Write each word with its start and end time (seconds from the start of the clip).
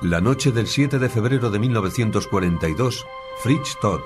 La 0.00 0.22
noche 0.22 0.52
del 0.52 0.68
7 0.68 0.98
de 0.98 1.10
febrero 1.10 1.50
de 1.50 1.58
1942, 1.58 3.04
Fritz 3.42 3.76
Todt, 3.78 4.00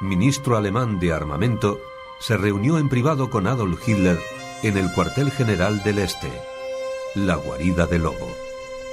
ministro 0.00 0.56
alemán 0.56 1.00
de 1.00 1.12
armamento, 1.12 1.80
se 2.20 2.36
reunió 2.36 2.78
en 2.78 2.88
privado 2.88 3.28
con 3.28 3.48
Adolf 3.48 3.88
Hitler 3.88 4.20
en 4.62 4.76
el 4.76 4.92
cuartel 4.92 5.32
general 5.32 5.82
del 5.82 5.98
Este, 5.98 6.30
la 7.16 7.34
guarida 7.34 7.88
del 7.88 8.02
lobo. 8.02 8.47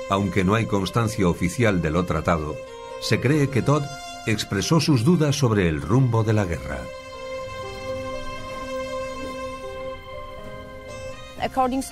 Aunque 0.10 0.44
no 0.44 0.56
hay 0.56 0.66
constancia 0.66 1.28
oficial 1.28 1.82
de 1.82 1.90
lo 1.92 2.06
tratado, 2.06 2.56
se 3.02 3.20
cree 3.20 3.50
que 3.50 3.62
Todd 3.62 3.84
expresó 4.28 4.80
sus 4.80 5.04
dudas 5.04 5.36
sobre 5.36 5.68
el 5.68 5.82
rumbo 5.82 6.24
de 6.24 6.34
la 6.34 6.46
guerra. 6.46 6.80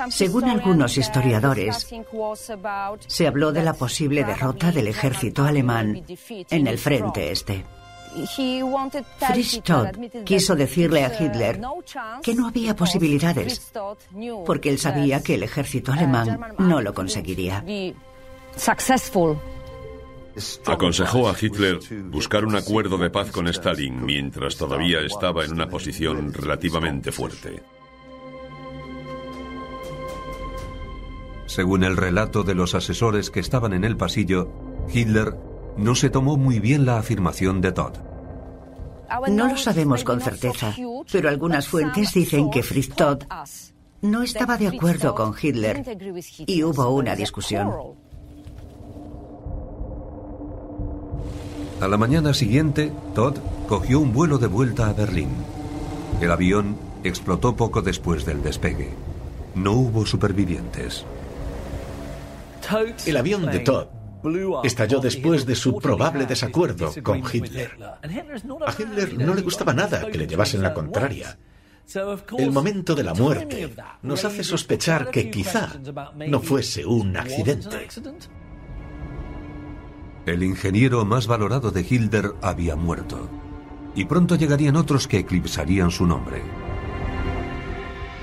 Según 0.09 0.45
algunos 0.45 0.98
historiadores, 0.98 1.88
se 3.08 3.27
habló 3.27 3.52
de 3.52 3.63
la 3.63 3.73
posible 3.73 4.23
derrota 4.23 4.72
del 4.72 4.88
ejército 4.88 5.44
alemán 5.44 6.03
en 6.50 6.67
el 6.67 6.77
frente 6.77 7.31
este. 7.31 7.64
Fritz 9.17 9.62
Todd 9.63 9.88
quiso 10.23 10.55
decirle 10.55 11.03
a 11.03 11.12
Hitler 11.20 11.59
que 12.22 12.36
no 12.36 12.48
había 12.48 12.76
posibilidades, 12.76 13.72
porque 14.45 14.70
él 14.70 14.80
sabía 14.80 15.22
que 15.22 15.36
el 15.36 15.44
ejército 15.44 15.92
alemán 15.92 16.55
no 16.58 16.81
lo 16.81 16.94
conseguiría. 16.94 17.64
Aconsejó 20.66 21.30
a 21.30 21.36
Hitler 21.39 21.80
buscar 22.05 22.45
un 22.45 22.55
acuerdo 22.55 22.97
de 22.97 23.09
paz 23.09 23.31
con 23.31 23.47
Stalin 23.47 24.03
mientras 24.03 24.58
todavía 24.58 25.00
estaba 25.02 25.45
en 25.45 25.53
una 25.53 25.70
posición 25.70 26.33
relativamente 26.33 27.11
fuerte. 27.11 27.61
Según 31.45 31.83
el 31.83 31.98
relato 31.98 32.42
de 32.44 32.55
los 32.55 32.73
asesores 32.73 33.30
que 33.30 33.39
estaban 33.39 33.73
en 33.73 33.83
el 33.83 33.95
pasillo, 33.95 34.50
Hitler 34.92 35.36
no 35.77 35.95
se 35.95 36.09
tomó 36.09 36.38
muy 36.38 36.59
bien 36.59 36.85
la 36.85 36.97
afirmación 36.97 37.61
de 37.61 37.71
Todd. 37.71 37.93
No 39.29 39.47
lo 39.47 39.57
sabemos 39.57 40.03
con 40.03 40.21
certeza, 40.21 40.73
pero 41.11 41.30
algunas 41.30 41.67
fuentes 41.67 42.13
dicen 42.13 42.49
que 42.49 42.63
Fritz 42.63 42.95
Todd 42.95 43.23
no 44.02 44.23
estaba 44.23 44.57
de 44.57 44.67
acuerdo 44.67 45.15
con 45.15 45.33
Hitler 45.39 45.83
y 46.45 46.63
hubo 46.63 46.89
una 46.89 47.15
discusión. 47.15 47.71
A 51.80 51.87
la 51.87 51.97
mañana 51.97 52.33
siguiente, 52.33 52.91
Todd 53.13 53.37
cogió 53.67 53.99
un 53.99 54.13
vuelo 54.13 54.37
de 54.37 54.47
vuelta 54.47 54.87
a 54.87 54.93
Berlín. 54.93 55.30
El 56.21 56.31
avión 56.31 56.77
explotó 57.03 57.55
poco 57.55 57.81
después 57.81 58.25
del 58.25 58.41
despegue. 58.41 58.91
No 59.55 59.73
hubo 59.73 60.05
supervivientes. 60.05 61.05
El 63.05 63.17
avión 63.17 63.45
de 63.45 63.59
Todd 63.59 63.87
estalló 64.63 64.99
después 64.99 65.45
de 65.45 65.55
su 65.55 65.79
probable 65.79 66.25
desacuerdo 66.25 66.93
con 67.03 67.23
Hitler. 67.31 67.77
A 67.81 68.71
Hitler 68.71 69.17
no 69.17 69.33
le 69.33 69.41
gustaba 69.41 69.73
nada 69.73 70.07
que 70.09 70.17
le 70.17 70.27
llevasen 70.27 70.61
la 70.61 70.73
contraria. 70.73 71.38
El 72.38 72.52
momento 72.52 72.95
de 72.95 73.03
la 73.03 73.13
muerte 73.13 73.75
nos 74.02 74.23
hace 74.25 74.43
sospechar 74.43 75.11
que 75.11 75.30
quizá 75.30 75.73
no 76.27 76.39
fuese 76.39 76.85
un 76.85 77.17
accidente. 77.17 77.88
El 80.25 80.43
ingeniero 80.43 81.03
más 81.03 81.27
valorado 81.27 81.71
de 81.71 81.86
Hitler 81.87 82.31
había 82.42 82.77
muerto, 82.77 83.30
y 83.93 84.05
pronto 84.05 84.36
llegarían 84.36 84.77
otros 84.77 85.08
que 85.08 85.19
eclipsarían 85.19 85.92
su 85.92 86.05
nombre. 86.05 86.42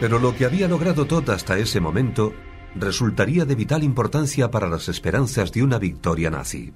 Pero 0.01 0.19
lo 0.19 0.35
que 0.35 0.47
había 0.47 0.67
logrado 0.67 1.05
Todd 1.05 1.29
hasta 1.29 1.59
ese 1.59 1.79
momento 1.79 2.33
resultaría 2.75 3.45
de 3.45 3.55
vital 3.55 3.83
importancia 3.83 4.51
para 4.51 4.69
las 4.69 4.89
esperanzas 4.89 5.53
de 5.53 5.63
una 5.63 5.79
victoria 5.79 6.31
nazi. 6.31 6.73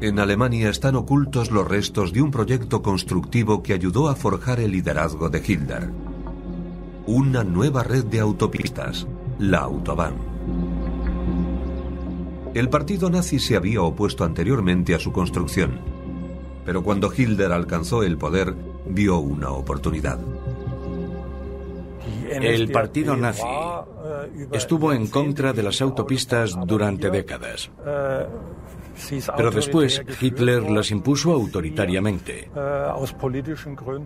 En 0.00 0.18
Alemania 0.18 0.68
están 0.68 0.96
ocultos 0.96 1.50
los 1.50 1.66
restos 1.66 2.12
de 2.12 2.20
un 2.20 2.30
proyecto 2.30 2.82
constructivo 2.82 3.62
que 3.62 3.72
ayudó 3.72 4.08
a 4.08 4.14
forjar 4.14 4.60
el 4.60 4.72
liderazgo 4.72 5.30
de 5.30 5.38
Hitler. 5.38 5.90
Una 7.06 7.42
nueva 7.42 7.84
red 7.84 8.04
de 8.04 8.20
autopistas, 8.20 9.06
la 9.38 9.60
Autobahn. 9.60 10.33
El 12.54 12.68
partido 12.68 13.10
nazi 13.10 13.40
se 13.40 13.56
había 13.56 13.82
opuesto 13.82 14.22
anteriormente 14.22 14.94
a 14.94 15.00
su 15.00 15.10
construcción, 15.12 15.80
pero 16.64 16.84
cuando 16.84 17.12
Hitler 17.12 17.50
alcanzó 17.50 18.04
el 18.04 18.16
poder, 18.16 18.54
vio 18.86 19.18
una 19.18 19.50
oportunidad. 19.50 20.20
El 22.30 22.70
partido 22.70 23.16
nazi 23.16 23.42
estuvo 24.52 24.92
en 24.92 25.08
contra 25.08 25.52
de 25.52 25.64
las 25.64 25.82
autopistas 25.82 26.56
durante 26.64 27.10
décadas. 27.10 27.70
Pero 29.36 29.50
después 29.50 30.02
Hitler 30.20 30.70
las 30.70 30.92
impuso 30.92 31.32
autoritariamente 31.32 32.50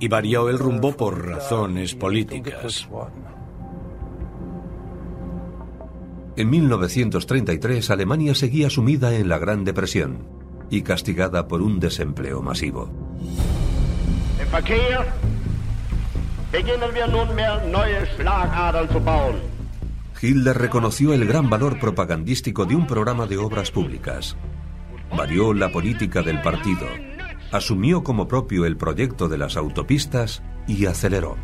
y 0.00 0.08
varió 0.08 0.48
el 0.48 0.58
rumbo 0.58 0.96
por 0.96 1.26
razones 1.26 1.94
políticas. 1.94 2.88
En 6.38 6.50
1933 6.50 7.90
Alemania 7.90 8.32
seguía 8.32 8.70
sumida 8.70 9.12
en 9.12 9.28
la 9.28 9.38
Gran 9.38 9.64
Depresión 9.64 10.24
y 10.70 10.82
castigada 10.82 11.48
por 11.48 11.62
un 11.62 11.80
desempleo 11.80 12.42
masivo. 12.42 12.92
Hitler 20.22 20.56
reconoció 20.56 21.12
el 21.12 21.26
gran 21.26 21.50
valor 21.50 21.80
propagandístico 21.80 22.66
de 22.66 22.76
un 22.76 22.86
programa 22.86 23.26
de 23.26 23.36
obras 23.36 23.72
públicas. 23.72 24.36
Varió 25.10 25.52
la 25.52 25.72
política 25.72 26.22
del 26.22 26.40
partido, 26.40 26.86
asumió 27.50 28.04
como 28.04 28.28
propio 28.28 28.64
el 28.64 28.76
proyecto 28.76 29.28
de 29.28 29.38
las 29.38 29.56
autopistas 29.56 30.44
y 30.68 30.86
aceleró. 30.86 31.36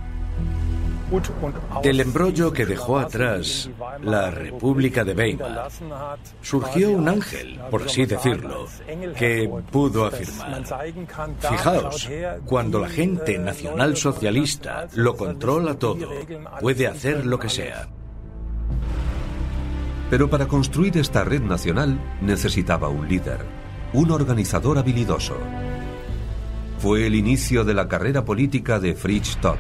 Del 1.83 2.01
embrollo 2.01 2.53
que 2.53 2.67
dejó 2.67 2.99
atrás 2.99 3.71
la 4.03 4.31
República 4.31 5.05
de 5.05 5.13
Weimar 5.13 5.69
surgió 6.41 6.91
un 6.91 7.09
ángel, 7.09 7.61
por 7.71 7.83
así 7.83 8.07
decirlo, 8.07 8.67
que 9.17 9.51
pudo 9.71 10.07
afirmar, 10.07 10.65
fijaos, 11.39 12.09
cuando 12.47 12.81
la 12.81 12.89
gente 12.89 13.39
nacionalsocialista 13.39 14.89
lo 14.95 15.17
controla 15.17 15.75
todo, 15.79 16.09
puede 16.61 16.87
hacer 16.87 17.27
lo 17.27 17.39
que 17.39 17.49
sea. 17.49 17.89
Pero 20.11 20.29
para 20.31 20.47
construir 20.47 20.97
esta 20.99 21.25
red 21.25 21.43
nacional 21.43 21.99
necesitaba 22.21 22.89
un 22.89 23.09
líder, 23.09 23.39
un 23.93 24.11
organizador 24.11 24.79
habilidoso. 24.79 25.37
Fue 26.79 27.07
el 27.07 27.15
inicio 27.15 27.65
de 27.65 27.75
la 27.75 27.89
carrera 27.89 28.25
política 28.25 28.79
de 28.79 28.95
Fritz 28.95 29.37
Todt. 29.39 29.59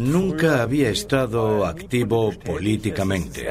Nunca 0.00 0.62
había 0.62 0.90
estado 0.90 1.66
activo 1.66 2.32
políticamente. 2.32 3.48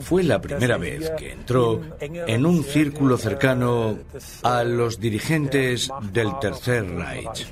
Fue 0.00 0.22
la 0.22 0.40
primera 0.40 0.76
vez 0.76 1.10
que 1.18 1.32
entró 1.32 1.80
en 2.00 2.46
un 2.46 2.64
círculo 2.64 3.16
cercano 3.16 3.98
a 4.42 4.64
los 4.64 5.00
dirigentes 5.00 5.90
del 6.12 6.38
Tercer 6.40 6.86
Reich. 6.88 7.46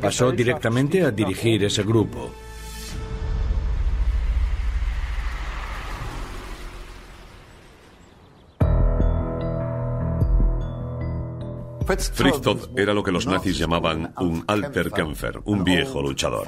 Pasó 0.00 0.32
directamente 0.32 1.04
a 1.04 1.10
dirigir 1.10 1.64
ese 1.64 1.82
grupo. 1.82 2.30
Fritz 11.98 12.40
Todd 12.40 12.78
era 12.78 12.94
lo 12.94 13.02
que 13.02 13.10
los 13.10 13.26
nazis 13.26 13.58
llamaban 13.58 14.14
un 14.18 14.44
alter 14.46 14.90
Kämpfer, 14.90 15.40
un 15.44 15.64
viejo 15.64 16.00
luchador. 16.00 16.46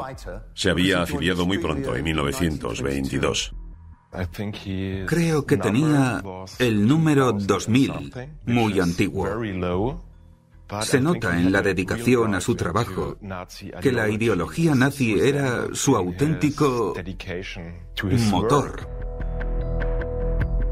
Se 0.55 0.71
había 0.71 1.03
afiliado 1.03 1.47
muy 1.47 1.59
pronto, 1.59 1.97
en 1.97 2.05
1922. 2.05 3.55
Creo 5.06 5.47
que 5.47 5.56
tenía 5.56 6.23
el 6.59 6.87
número 6.87 7.33
2000, 7.33 8.12
muy 8.47 8.79
antiguo. 8.79 10.05
Se 10.83 11.00
nota 11.00 11.39
en 11.39 11.50
la 11.50 11.61
dedicación 11.61 12.35
a 12.35 12.41
su 12.41 12.55
trabajo 12.55 13.19
que 13.81 13.93
la 13.93 14.09
ideología 14.09 14.75
nazi 14.75 15.19
era 15.19 15.67
su 15.73 15.97
auténtico 15.97 16.95
motor. 18.31 18.88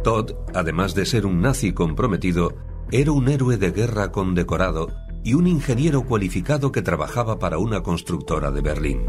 Todd, 0.04 0.32
además 0.54 0.94
de 0.94 1.04
ser 1.04 1.26
un 1.26 1.42
nazi 1.42 1.72
comprometido, 1.72 2.69
era 2.92 3.12
un 3.12 3.28
héroe 3.28 3.56
de 3.56 3.70
guerra 3.70 4.10
condecorado 4.10 4.88
y 5.22 5.34
un 5.34 5.46
ingeniero 5.46 6.02
cualificado 6.02 6.72
que 6.72 6.82
trabajaba 6.82 7.38
para 7.38 7.58
una 7.58 7.82
constructora 7.82 8.50
de 8.50 8.60
Berlín. 8.62 9.02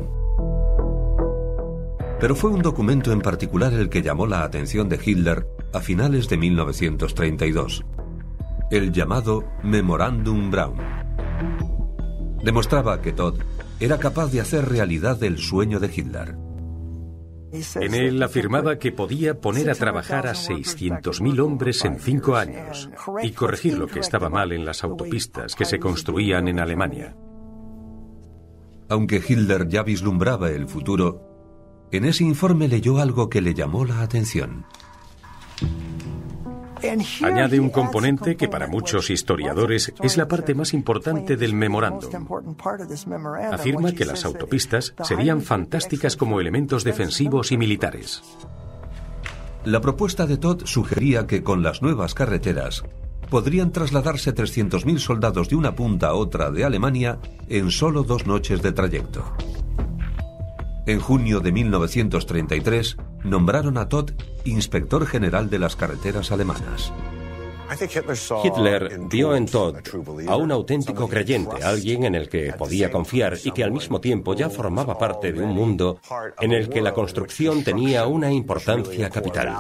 Pero 2.20 2.36
fue 2.36 2.52
un 2.52 2.62
documento 2.62 3.12
en 3.12 3.22
particular 3.22 3.74
el 3.74 3.90
que 3.90 4.04
llamó 4.04 4.28
la 4.28 4.44
atención 4.44 4.88
de 4.88 5.00
Hitler 5.04 5.48
a 5.74 5.80
finales 5.80 6.30
de 6.30 6.38
1932, 6.38 7.84
el 8.70 8.92
llamado 8.92 9.46
Memorandum 9.64 10.52
Braun. 10.52 10.78
Demostraba 12.44 13.02
que 13.02 13.14
Todd 13.14 13.40
era 13.80 13.98
capaz 13.98 14.32
de 14.32 14.42
hacer 14.42 14.70
realidad 14.70 15.24
el 15.24 15.40
sueño 15.40 15.80
de 15.80 15.88
Hitler. 15.88 16.36
En 17.52 17.94
él 17.94 18.24
afirmaba 18.24 18.78
que 18.78 18.92
podía 18.92 19.40
poner 19.40 19.70
a 19.70 19.76
trabajar 19.76 20.28
a 20.28 20.34
600.000 20.34 21.40
hombres 21.40 21.84
en 21.84 22.00
cinco 22.00 22.36
años 22.36 22.90
y 23.22 23.32
corregir 23.32 23.78
lo 23.78 23.88
que 23.88 24.00
estaba 24.00 24.30
mal 24.30 24.54
en 24.54 24.66
las 24.66 24.84
autopistas 24.84 25.56
que 25.56 25.66
se 25.66 25.80
construían 25.80 26.48
en 26.48 26.60
Alemania. 26.60 27.16
Aunque 28.90 29.22
Hitler 29.26 29.68
ya 29.68 29.84
vislumbraba 29.84 30.50
el 30.50 30.68
futuro, 30.68 31.88
en 31.92 32.06
ese 32.06 32.24
informe 32.24 32.68
leyó 32.68 33.00
algo 33.00 33.30
que 33.30 33.42
le 33.42 33.54
llamó 33.54 33.86
la 33.86 34.02
atención. 34.02 34.66
Añade 37.24 37.60
un 37.60 37.70
componente 37.70 38.36
que 38.36 38.48
para 38.48 38.68
muchos 38.68 39.10
historiadores 39.10 39.94
es 40.02 40.18
la 40.18 40.28
parte 40.28 40.56
más 40.56 40.74
importante 40.74 41.38
del 41.38 41.54
memorándum. 41.54 42.10
Afirma 43.52 43.92
que 43.92 44.06
las 44.06 44.26
autopistas 44.26 44.94
serían 45.04 45.42
fantásticas 45.42 46.16
como 46.16 46.40
elementos 46.40 46.84
defensivos 46.84 47.52
y 47.52 47.58
militares. 47.58 48.24
La 49.66 49.80
propuesta 49.80 50.26
de 50.26 50.38
Todd 50.38 50.64
sugería 50.66 51.28
que 51.28 51.44
con 51.44 51.62
las 51.62 51.82
nuevas 51.82 52.16
carreteras 52.16 52.84
podrían 53.30 53.72
trasladarse 53.72 54.34
300.000 54.34 54.98
soldados 54.98 55.50
de 55.50 55.56
una 55.56 55.76
punta 55.76 56.08
a 56.08 56.14
otra 56.16 56.52
de 56.52 56.66
Alemania 56.66 57.20
en 57.48 57.72
solo 57.72 58.04
dos 58.04 58.26
noches 58.26 58.62
de 58.62 58.72
trayecto. 58.72 59.24
En 60.88 61.00
junio 61.00 61.40
de 61.40 61.52
1933 61.52 62.98
nombraron 63.24 63.78
a 63.78 63.90
Todd 63.90 64.12
inspector 64.46 65.06
general 65.06 65.50
de 65.50 65.60
las 65.60 65.76
carreteras 65.76 66.32
alemanas. 66.32 66.92
Hitler 68.44 69.00
vio 69.10 69.36
en 69.36 69.46
Todd 69.46 69.78
a 70.28 70.36
un 70.36 70.52
auténtico 70.52 71.08
creyente, 71.08 71.64
alguien 71.64 72.04
en 72.04 72.16
el 72.16 72.28
que 72.28 72.54
podía 72.54 72.92
confiar 72.92 73.38
y 73.44 73.52
que 73.52 73.64
al 73.64 73.72
mismo 73.72 74.02
tiempo 74.02 74.34
ya 74.34 74.50
formaba 74.50 74.98
parte 74.98 75.32
de 75.32 75.42
un 75.42 75.54
mundo 75.54 76.00
en 76.40 76.52
el 76.52 76.68
que 76.68 76.82
la 76.82 76.94
construcción 76.94 77.64
tenía 77.64 78.08
una 78.08 78.32
importancia 78.32 79.10
capital. 79.10 79.56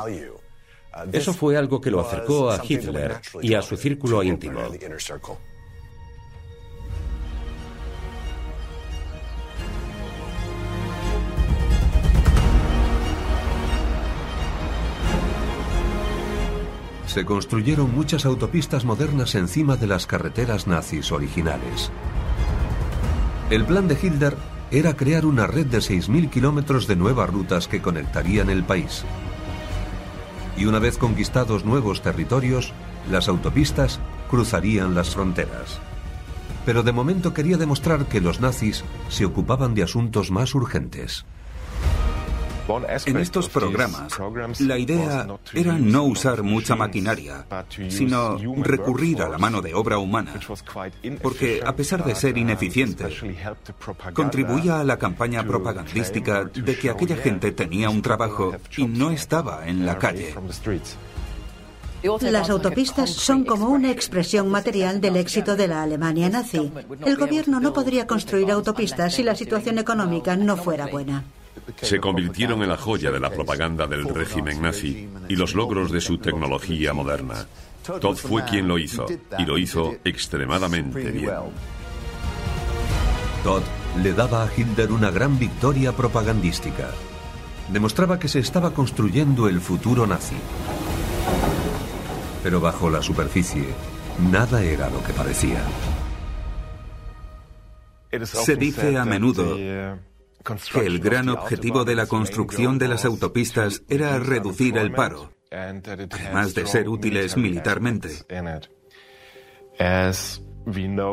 Eso 1.13 1.33
fue 1.33 1.55
algo 1.55 1.79
que 1.79 1.89
lo 1.89 2.01
acercó 2.01 2.51
a 2.51 2.61
Hitler 2.61 3.21
y 3.41 3.53
a 3.53 3.61
su 3.61 3.77
círculo 3.77 4.21
íntimo. 4.23 4.59
Se 17.11 17.25
construyeron 17.25 17.93
muchas 17.93 18.25
autopistas 18.25 18.85
modernas 18.85 19.35
encima 19.35 19.75
de 19.75 19.85
las 19.85 20.07
carreteras 20.07 20.65
nazis 20.65 21.11
originales. 21.11 21.91
El 23.49 23.65
plan 23.65 23.89
de 23.89 23.97
Hitler 24.01 24.37
era 24.71 24.95
crear 24.95 25.25
una 25.25 25.45
red 25.45 25.65
de 25.65 25.79
6.000 25.79 26.29
kilómetros 26.29 26.87
de 26.87 26.95
nuevas 26.95 27.29
rutas 27.29 27.67
que 27.67 27.81
conectarían 27.81 28.49
el 28.49 28.63
país. 28.63 29.03
Y 30.55 30.65
una 30.65 30.79
vez 30.79 30.97
conquistados 30.97 31.65
nuevos 31.65 32.01
territorios, 32.01 32.71
las 33.09 33.27
autopistas 33.27 33.99
cruzarían 34.29 34.95
las 34.95 35.09
fronteras. 35.09 35.79
Pero 36.65 36.81
de 36.81 36.93
momento 36.93 37.33
quería 37.33 37.57
demostrar 37.57 38.05
que 38.05 38.21
los 38.21 38.39
nazis 38.39 38.85
se 39.09 39.25
ocupaban 39.25 39.75
de 39.75 39.83
asuntos 39.83 40.31
más 40.31 40.55
urgentes. 40.55 41.25
En 43.05 43.17
estos 43.17 43.49
programas, 43.49 44.13
la 44.59 44.77
idea 44.77 45.27
era 45.53 45.77
no 45.77 46.03
usar 46.03 46.43
mucha 46.43 46.75
maquinaria, 46.75 47.45
sino 47.89 48.37
recurrir 48.63 49.21
a 49.21 49.29
la 49.29 49.37
mano 49.37 49.61
de 49.61 49.73
obra 49.73 49.97
humana, 49.97 50.33
porque 51.21 51.61
a 51.65 51.75
pesar 51.75 52.03
de 52.05 52.15
ser 52.15 52.37
ineficiente, 52.37 53.05
contribuía 54.13 54.79
a 54.79 54.83
la 54.83 54.97
campaña 54.97 55.43
propagandística 55.43 56.45
de 56.45 56.77
que 56.77 56.89
aquella 56.89 57.17
gente 57.17 57.51
tenía 57.51 57.89
un 57.89 58.01
trabajo 58.01 58.55
y 58.77 58.85
no 58.85 59.11
estaba 59.11 59.67
en 59.67 59.85
la 59.85 59.97
calle. 59.97 60.33
Las 62.21 62.49
autopistas 62.49 63.11
son 63.11 63.43
como 63.43 63.69
una 63.69 63.91
expresión 63.91 64.49
material 64.49 65.01
del 65.01 65.17
éxito 65.17 65.55
de 65.55 65.67
la 65.67 65.83
Alemania 65.83 66.29
nazi. 66.29 66.71
El 67.05 67.15
gobierno 67.15 67.59
no 67.59 67.73
podría 67.73 68.07
construir 68.07 68.49
autopistas 68.51 69.13
si 69.13 69.23
la 69.23 69.35
situación 69.35 69.77
económica 69.77 70.35
no 70.35 70.57
fuera 70.57 70.87
buena 70.87 71.23
se 71.81 72.00
convirtieron 72.00 72.62
en 72.62 72.69
la 72.69 72.77
joya 72.77 73.12
de 73.12 73.19
la 73.19 73.30
propaganda 73.30 73.88
del 73.88 74.07
régimen 74.07 74.62
nazi 74.62 75.09
y 75.27 75.36
los 75.36 75.56
logros 75.56 75.92
de 75.92 76.01
su 76.01 76.18
tecnología 76.18 76.94
moderna. 76.94 77.48
Todd 77.83 78.15
fue 78.15 78.44
quien 78.45 78.68
lo 78.68 78.77
hizo, 78.77 79.06
y 79.38 79.45
lo 79.45 79.57
hizo 79.57 79.95
extremadamente 80.03 81.12
bien. 81.12 81.31
Todd 83.44 83.63
le 84.01 84.13
daba 84.13 84.44
a 84.44 84.50
Hitler 84.56 84.92
una 84.92 85.09
gran 85.09 85.39
victoria 85.39 85.92
propagandística. 85.92 86.92
Demostraba 87.71 88.19
que 88.19 88.27
se 88.27 88.39
estaba 88.39 88.74
construyendo 88.74 89.47
el 89.47 89.59
futuro 89.59 90.06
nazi. 90.06 90.36
Pero 92.44 92.59
bajo 92.59 92.89
la 92.89 93.01
superficie, 93.01 93.65
nada 94.31 94.63
era 94.63 94.89
lo 94.89 95.04
que 95.04 95.13
parecía. 95.13 95.63
Se 98.24 98.56
dice 98.56 98.97
a 98.97 99.06
menudo 99.06 99.56
el 100.75 100.99
gran 100.99 101.29
objetivo 101.29 101.83
de 101.85 101.95
la 101.95 102.07
construcción 102.07 102.77
de 102.77 102.88
las 102.88 103.05
autopistas 103.05 103.83
era 103.89 104.17
reducir 104.19 104.77
el 104.77 104.91
paro, 104.91 105.33
además 105.51 106.53
de 106.53 106.65
ser 106.65 106.89
útiles 106.89 107.38
militarmente. 107.38 108.09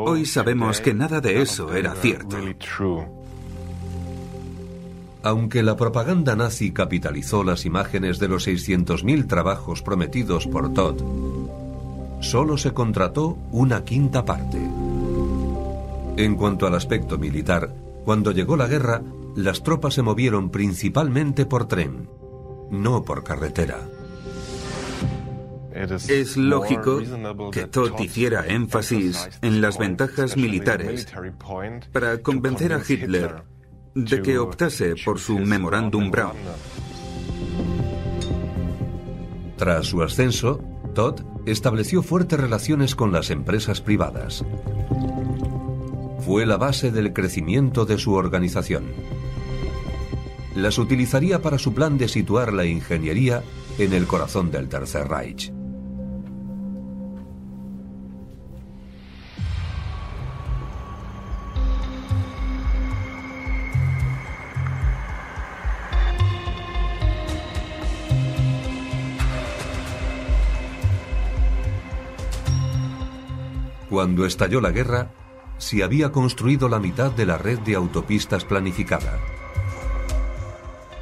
Hoy 0.05 0.25
sabemos 0.25 0.81
que 0.81 0.93
nada 0.93 1.21
de 1.21 1.41
eso 1.41 1.73
era 1.73 1.95
cierto. 1.95 2.37
Aunque 5.21 5.63
la 5.63 5.75
propaganda 5.75 6.35
nazi 6.35 6.71
capitalizó 6.71 7.43
las 7.43 7.65
imágenes 7.65 8.19
de 8.19 8.29
los 8.29 8.47
600.000 8.47 9.27
trabajos 9.27 9.81
prometidos 9.81 10.47
por 10.47 10.73
Todd, 10.73 11.01
solo 12.21 12.57
se 12.57 12.73
contrató 12.73 13.37
una 13.51 13.83
quinta 13.83 14.23
parte. 14.23 14.59
En 16.15 16.35
cuanto 16.35 16.67
al 16.67 16.75
aspecto 16.75 17.17
militar, 17.17 17.73
cuando 18.03 18.31
llegó 18.31 18.57
la 18.57 18.67
guerra, 18.67 19.01
las 19.35 19.63
tropas 19.63 19.93
se 19.93 20.01
movieron 20.01 20.49
principalmente 20.49 21.45
por 21.45 21.67
tren, 21.67 22.09
no 22.71 23.03
por 23.03 23.23
carretera. 23.23 23.79
Es 25.71 26.35
lógico 26.35 26.99
que 27.51 27.67
Todd 27.67 27.99
hiciera 27.99 28.45
énfasis 28.47 29.29
en 29.41 29.61
las 29.61 29.77
ventajas 29.77 30.35
militares 30.35 31.07
para 31.93 32.21
convencer 32.21 32.73
a 32.73 32.81
Hitler 32.85 33.43
de 33.95 34.21
que 34.21 34.37
optase 34.37 34.95
por 35.05 35.19
su 35.19 35.39
memorándum 35.39 36.11
Braun. 36.11 36.35
Tras 39.57 39.87
su 39.87 40.01
ascenso, 40.01 40.61
Todd 40.95 41.21
estableció 41.45 42.01
fuertes 42.01 42.39
relaciones 42.39 42.95
con 42.95 43.11
las 43.11 43.29
empresas 43.29 43.81
privadas. 43.81 44.43
Fue 46.19 46.45
la 46.45 46.57
base 46.57 46.91
del 46.91 47.13
crecimiento 47.13 47.85
de 47.85 47.97
su 47.97 48.13
organización 48.13 48.85
las 50.55 50.77
utilizaría 50.77 51.41
para 51.41 51.57
su 51.57 51.73
plan 51.73 51.97
de 51.97 52.07
situar 52.07 52.53
la 52.53 52.65
ingeniería 52.65 53.43
en 53.77 53.93
el 53.93 54.07
corazón 54.07 54.51
del 54.51 54.67
Tercer 54.67 55.07
Reich. 55.07 55.51
Cuando 73.89 74.25
estalló 74.25 74.61
la 74.61 74.71
guerra, 74.71 75.09
se 75.59 75.83
había 75.83 76.11
construido 76.11 76.67
la 76.67 76.79
mitad 76.79 77.11
de 77.11 77.27
la 77.27 77.37
red 77.37 77.59
de 77.59 77.75
autopistas 77.75 78.43
planificada 78.43 79.19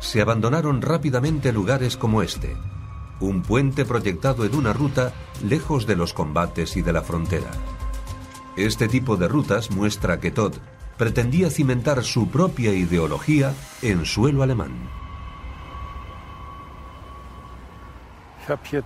se 0.08 0.22
abandonaron 0.22 0.82
rápidamente 0.82 1.52
lugares 1.52 1.98
como 1.98 2.22
este, 2.22 2.56
un 3.20 3.42
puente 3.42 3.84
proyectado 3.84 4.46
en 4.46 4.56
una 4.56 4.72
ruta 4.72 5.14
lejos 5.44 5.86
de 5.86 5.98
los 5.98 6.14
combates 6.14 6.78
y 6.78 6.82
de 6.82 6.94
la 6.94 7.02
frontera. 7.02 7.52
Este 8.56 8.88
tipo 8.88 9.18
de 9.18 9.28
rutas 9.28 9.70
muestra 9.70 10.20
que 10.20 10.32
Todd 10.32 10.54
pretendía 10.98 11.50
cimentar 11.50 12.04
su 12.04 12.30
propia 12.30 12.74
ideología 12.74 13.54
en 13.82 14.06
suelo 14.06 14.44
alemán. 14.44 14.90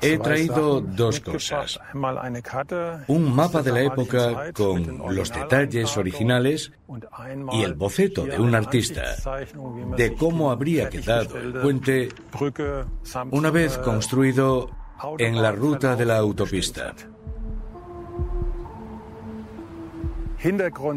He 0.01 0.17
traído 0.17 0.81
dos 0.81 1.19
cosas. 1.19 1.79
Un 3.07 3.35
mapa 3.35 3.61
de 3.61 3.71
la 3.71 3.81
época 3.81 4.51
con 4.53 5.15
los 5.15 5.31
detalles 5.31 5.95
originales 5.97 6.71
y 7.53 7.63
el 7.63 7.73
boceto 7.73 8.25
de 8.25 8.39
un 8.39 8.55
artista 8.55 9.15
de 9.97 10.15
cómo 10.15 10.51
habría 10.51 10.89
quedado 10.89 11.37
el 11.37 11.53
puente 11.53 12.09
una 13.31 13.51
vez 13.51 13.77
construido 13.77 14.69
en 15.17 15.41
la 15.41 15.51
ruta 15.51 15.95
de 15.95 16.05
la 16.05 16.17
autopista. 16.17 16.93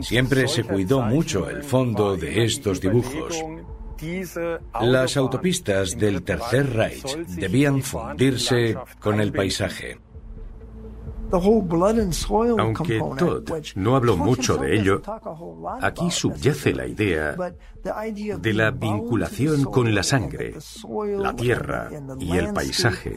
Siempre 0.00 0.48
se 0.48 0.64
cuidó 0.64 1.02
mucho 1.02 1.50
el 1.50 1.62
fondo 1.62 2.16
de 2.16 2.44
estos 2.44 2.80
dibujos. 2.80 3.42
Las 4.80 5.16
autopistas 5.16 5.96
del 5.96 6.22
Tercer 6.22 6.74
Reich 6.74 7.16
debían 7.28 7.82
fundirse 7.82 8.76
con 9.00 9.20
el 9.20 9.32
paisaje. 9.32 9.98
Aunque 12.58 13.00
Todd 13.18 13.50
no 13.74 13.96
habló 13.96 14.16
mucho 14.16 14.56
de 14.56 14.78
ello, 14.78 15.02
aquí 15.80 16.10
subyace 16.10 16.72
la 16.72 16.86
idea 16.86 17.36
de 18.38 18.52
la 18.52 18.70
vinculación 18.70 19.64
con 19.64 19.92
la 19.94 20.02
sangre, 20.02 20.54
la 21.18 21.34
tierra 21.34 21.90
y 22.20 22.36
el 22.36 22.52
paisaje. 22.52 23.16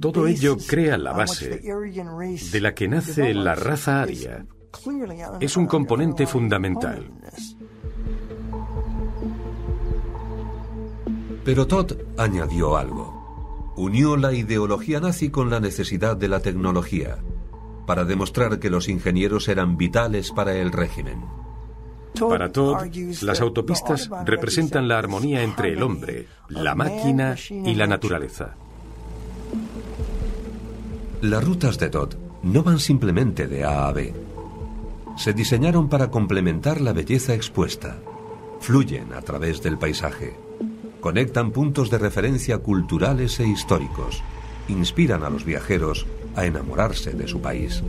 Todo 0.00 0.26
ello 0.26 0.56
crea 0.66 0.96
la 0.96 1.12
base 1.12 1.60
de 1.60 2.60
la 2.60 2.74
que 2.74 2.88
nace 2.88 3.34
la 3.34 3.54
raza 3.54 4.02
aria. 4.02 4.46
Es 5.40 5.56
un 5.56 5.66
componente 5.66 6.26
fundamental. 6.26 7.10
Pero 11.48 11.66
Todd 11.66 11.92
añadió 12.18 12.76
algo. 12.76 13.72
Unió 13.74 14.18
la 14.18 14.34
ideología 14.34 15.00
nazi 15.00 15.30
con 15.30 15.48
la 15.48 15.60
necesidad 15.60 16.14
de 16.14 16.28
la 16.28 16.40
tecnología, 16.40 17.20
para 17.86 18.04
demostrar 18.04 18.58
que 18.58 18.68
los 18.68 18.86
ingenieros 18.86 19.48
eran 19.48 19.78
vitales 19.78 20.30
para 20.30 20.54
el 20.56 20.72
régimen. 20.72 21.24
Para 22.20 22.52
Todd, 22.52 22.94
las 23.22 23.40
autopistas 23.40 24.10
representan 24.26 24.88
la 24.88 24.98
armonía 24.98 25.42
entre 25.42 25.72
el 25.72 25.82
hombre, 25.82 26.28
la 26.50 26.74
máquina 26.74 27.34
y 27.48 27.74
la 27.76 27.86
naturaleza. 27.86 28.54
Las 31.22 31.42
rutas 31.42 31.78
de 31.78 31.88
Todd 31.88 32.12
no 32.42 32.62
van 32.62 32.78
simplemente 32.78 33.48
de 33.48 33.64
A 33.64 33.88
a 33.88 33.92
B. 33.92 34.12
Se 35.16 35.32
diseñaron 35.32 35.88
para 35.88 36.10
complementar 36.10 36.82
la 36.82 36.92
belleza 36.92 37.32
expuesta. 37.32 37.96
Fluyen 38.60 39.14
a 39.14 39.22
través 39.22 39.62
del 39.62 39.78
paisaje 39.78 40.47
conectan 41.00 41.52
puntos 41.52 41.90
de 41.90 41.98
referencia 41.98 42.58
culturales 42.58 43.40
e 43.40 43.46
históricos, 43.46 44.22
inspiran 44.68 45.22
a 45.22 45.30
los 45.30 45.44
viajeros 45.44 46.06
a 46.36 46.46
enamorarse 46.46 47.12
de 47.12 47.26
su 47.26 47.40
país. 47.40 47.82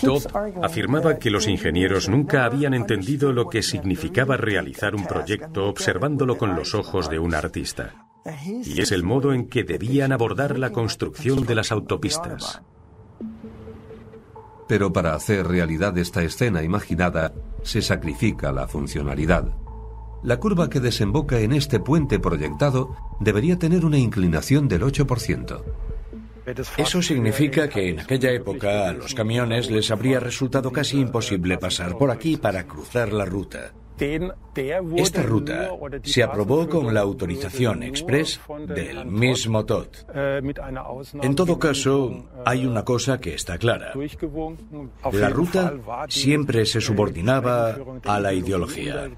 Todd 0.00 0.24
afirmaba 0.62 1.18
que 1.18 1.30
los 1.30 1.46
ingenieros 1.46 2.08
nunca 2.08 2.44
habían 2.44 2.72
entendido 2.72 3.32
lo 3.32 3.48
que 3.48 3.62
significaba 3.62 4.36
realizar 4.36 4.94
un 4.94 5.06
proyecto 5.06 5.66
observándolo 5.66 6.38
con 6.38 6.56
los 6.56 6.74
ojos 6.74 7.10
de 7.10 7.18
un 7.18 7.34
artista. 7.34 8.06
Y 8.64 8.80
es 8.80 8.92
el 8.92 9.02
modo 9.02 9.32
en 9.32 9.48
que 9.48 9.64
debían 9.64 10.12
abordar 10.12 10.58
la 10.58 10.70
construcción 10.70 11.44
de 11.44 11.54
las 11.54 11.72
autopistas. 11.72 12.62
Pero 14.66 14.92
para 14.92 15.14
hacer 15.14 15.46
realidad 15.46 15.96
esta 15.98 16.22
escena 16.22 16.62
imaginada, 16.62 17.34
se 17.62 17.82
sacrifica 17.82 18.52
la 18.52 18.68
funcionalidad. 18.68 19.52
La 20.22 20.38
curva 20.38 20.68
que 20.68 20.80
desemboca 20.80 21.38
en 21.40 21.52
este 21.52 21.80
puente 21.80 22.18
proyectado 22.18 22.94
debería 23.20 23.58
tener 23.58 23.84
una 23.84 23.98
inclinación 23.98 24.68
del 24.68 24.82
8%. 24.82 25.62
Eso 26.76 27.02
significa 27.02 27.68
que 27.68 27.90
en 27.90 28.00
aquella 28.00 28.30
época 28.32 28.88
a 28.88 28.92
los 28.92 29.14
camiones 29.14 29.70
les 29.70 29.90
habría 29.90 30.20
resultado 30.20 30.72
casi 30.72 30.98
imposible 30.98 31.58
pasar 31.58 31.96
por 31.96 32.10
aquí 32.10 32.36
para 32.36 32.66
cruzar 32.66 33.12
la 33.12 33.24
ruta. 33.24 33.72
Esta 34.96 35.22
ruta 35.22 35.70
se 36.02 36.22
aprobó 36.22 36.66
con 36.68 36.94
la 36.94 37.00
autorización 37.00 37.82
express 37.82 38.40
del 38.66 39.04
mismo 39.06 39.66
Todd. 39.66 39.88
En 40.14 41.34
todo 41.34 41.58
caso, 41.58 42.26
hay 42.46 42.64
una 42.64 42.82
cosa 42.84 43.20
que 43.20 43.34
está 43.34 43.58
clara. 43.58 43.92
La 45.12 45.28
ruta 45.28 45.74
siempre 46.08 46.64
se 46.64 46.80
subordinaba 46.80 47.76
a 48.04 48.20
la 48.20 48.32
ideología. 48.32 49.10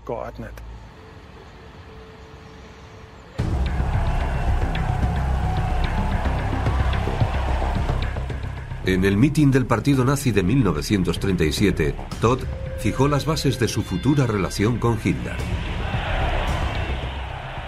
En 8.84 9.04
el 9.04 9.16
mitin 9.16 9.52
del 9.52 9.66
partido 9.66 10.04
nazi 10.04 10.32
de 10.32 10.42
1937, 10.42 11.94
Todd 12.20 12.40
fijó 12.80 13.06
las 13.06 13.24
bases 13.24 13.60
de 13.60 13.68
su 13.68 13.82
futura 13.82 14.26
relación 14.26 14.78
con 14.78 14.98
Hitler. 15.02 15.36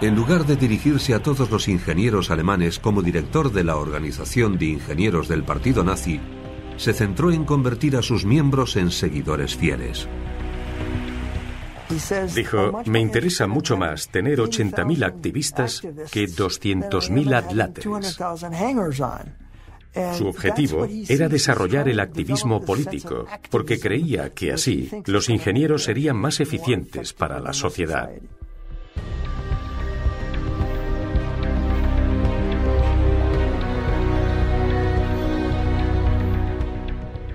En 0.01 0.13
lugar 0.13 0.45
de 0.45 0.57
dirigirse 0.57 1.13
a 1.13 1.23
todos 1.23 1.49
los 1.49 1.69
ingenieros 1.69 2.31
alemanes 2.31 2.79
como 2.79 3.01
director 3.01 3.49
de 3.53 3.63
la 3.63 3.77
Organización 3.77 4.57
de 4.57 4.65
Ingenieros 4.65 5.29
del 5.29 5.43
Partido 5.43 5.85
Nazi, 5.85 6.19
se 6.75 6.91
centró 6.91 7.31
en 7.31 7.45
convertir 7.45 7.95
a 7.95 8.01
sus 8.01 8.25
miembros 8.25 8.75
en 8.75 8.91
seguidores 8.91 9.55
fieles. 9.55 10.09
Dijo, 12.35 12.81
me 12.87 12.99
interesa 12.99 13.47
mucho 13.47 13.77
más 13.77 14.09
tener 14.09 14.39
80.000 14.39 15.05
activistas 15.05 15.79
que 16.11 16.25
200.000 16.25 17.33
atlates. 17.33 17.85
Su 20.17 20.27
objetivo 20.27 20.87
era 21.07 21.29
desarrollar 21.29 21.87
el 21.87 22.01
activismo 22.01 22.61
político, 22.61 23.25
porque 23.49 23.79
creía 23.79 24.33
que 24.33 24.51
así 24.51 24.89
los 25.05 25.29
ingenieros 25.29 25.83
serían 25.83 26.17
más 26.17 26.39
eficientes 26.41 27.13
para 27.13 27.39
la 27.39 27.53
sociedad. 27.53 28.09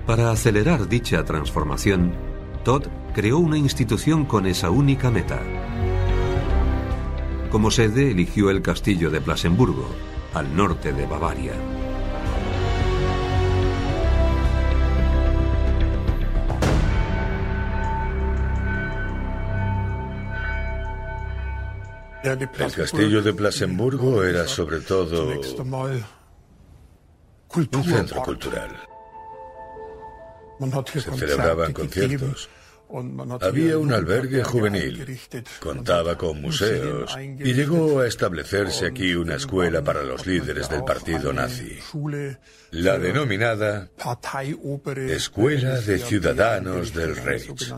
Para 0.05 0.31
acelerar 0.31 0.87
dicha 0.87 1.23
transformación, 1.23 2.13
Todd 2.63 2.87
creó 3.13 3.39
una 3.39 3.57
institución 3.57 4.25
con 4.25 4.45
esa 4.45 4.69
única 4.69 5.09
meta. 5.09 5.39
Como 7.49 7.71
sede 7.71 8.11
eligió 8.11 8.49
el 8.49 8.61
castillo 8.61 9.09
de 9.09 9.21
Plasenburgo, 9.21 9.87
al 10.33 10.55
norte 10.55 10.93
de 10.93 11.05
Bavaria. 11.05 11.53
El 22.23 22.71
castillo 22.71 23.21
de 23.21 23.33
Plasenburgo 23.33 24.23
era 24.23 24.47
sobre 24.47 24.79
todo 24.81 25.27
un 27.53 27.83
centro 27.83 28.21
cultural. 28.21 28.87
Se 30.85 31.01
celebraban 31.01 31.73
conciertos. 31.73 32.49
Había 33.39 33.77
un 33.77 33.93
albergue 33.93 34.43
juvenil, 34.43 35.17
contaba 35.61 36.17
con 36.17 36.41
museos 36.41 37.17
y 37.17 37.53
llegó 37.53 38.01
a 38.01 38.07
establecerse 38.07 38.85
aquí 38.85 39.15
una 39.15 39.35
escuela 39.35 39.81
para 39.81 40.03
los 40.03 40.27
líderes 40.27 40.69
del 40.69 40.83
partido 40.83 41.31
nazi, 41.31 41.79
la 42.71 42.99
denominada 42.99 43.89
Escuela 45.07 45.79
de 45.79 45.99
Ciudadanos 45.99 46.93
del 46.93 47.15
Reich. 47.15 47.71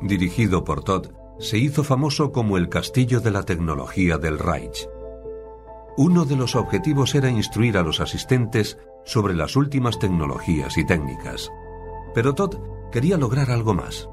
Dirigido 0.00 0.64
por 0.64 0.82
Todd, 0.84 1.08
se 1.38 1.58
hizo 1.58 1.84
famoso 1.84 2.32
como 2.32 2.56
el 2.56 2.68
castillo 2.68 3.20
de 3.20 3.30
la 3.30 3.42
tecnología 3.42 4.18
del 4.18 4.38
Reich. 4.38 4.88
Uno 5.96 6.24
de 6.24 6.36
los 6.36 6.56
objetivos 6.56 7.14
era 7.14 7.30
instruir 7.30 7.78
a 7.78 7.82
los 7.82 8.00
asistentes 8.00 8.78
sobre 9.04 9.34
las 9.34 9.56
últimas 9.56 9.98
tecnologías 9.98 10.76
y 10.76 10.84
técnicas. 10.84 11.50
Pero 12.14 12.34
Todd 12.34 12.56
quería 12.92 13.16
lograr 13.16 13.50
algo 13.50 13.74
más. 13.74 14.08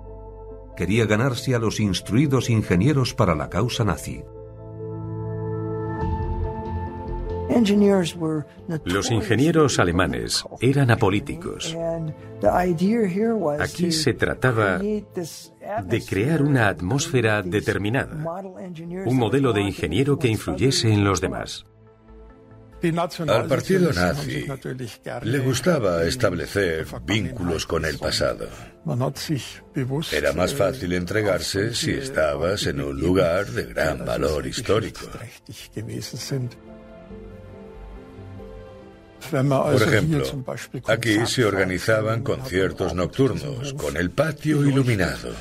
Quería 0.75 1.05
ganarse 1.05 1.55
a 1.55 1.59
los 1.59 1.79
instruidos 1.79 2.49
ingenieros 2.49 3.13
para 3.13 3.35
la 3.35 3.49
causa 3.49 3.83
nazi. 3.83 4.23
Los 8.85 9.11
ingenieros 9.11 9.79
alemanes 9.79 10.43
eran 10.59 10.91
apolíticos. 10.91 11.75
Aquí 13.59 13.91
se 13.91 14.13
trataba 14.13 14.79
de 14.79 16.05
crear 16.07 16.41
una 16.41 16.67
atmósfera 16.67 17.41
determinada, 17.41 18.15
un 19.05 19.17
modelo 19.17 19.53
de 19.53 19.61
ingeniero 19.61 20.19
que 20.19 20.27
influyese 20.27 20.91
en 20.91 21.03
los 21.03 21.21
demás. 21.21 21.65
Al 23.29 23.47
partido 23.47 23.93
nazi 23.93 24.45
le 25.23 25.39
gustaba 25.39 26.03
establecer 26.03 26.85
vínculos 27.05 27.65
con 27.65 27.85
el 27.85 27.97
pasado. 27.97 28.49
Era 30.11 30.33
más 30.33 30.53
fácil 30.53 30.91
entregarse 30.91 31.73
si 31.73 31.91
estabas 31.91 32.67
en 32.67 32.81
un 32.81 32.99
lugar 32.99 33.47
de 33.47 33.63
gran 33.67 34.03
valor 34.03 34.45
histórico. 34.45 35.07
Por 39.31 39.81
ejemplo, 39.81 40.23
aquí 40.87 41.25
se 41.25 41.45
organizaban 41.45 42.23
conciertos 42.23 42.93
nocturnos 42.93 43.73
con 43.73 43.97
el 43.97 44.11
patio 44.11 44.65
iluminado. 44.65 45.31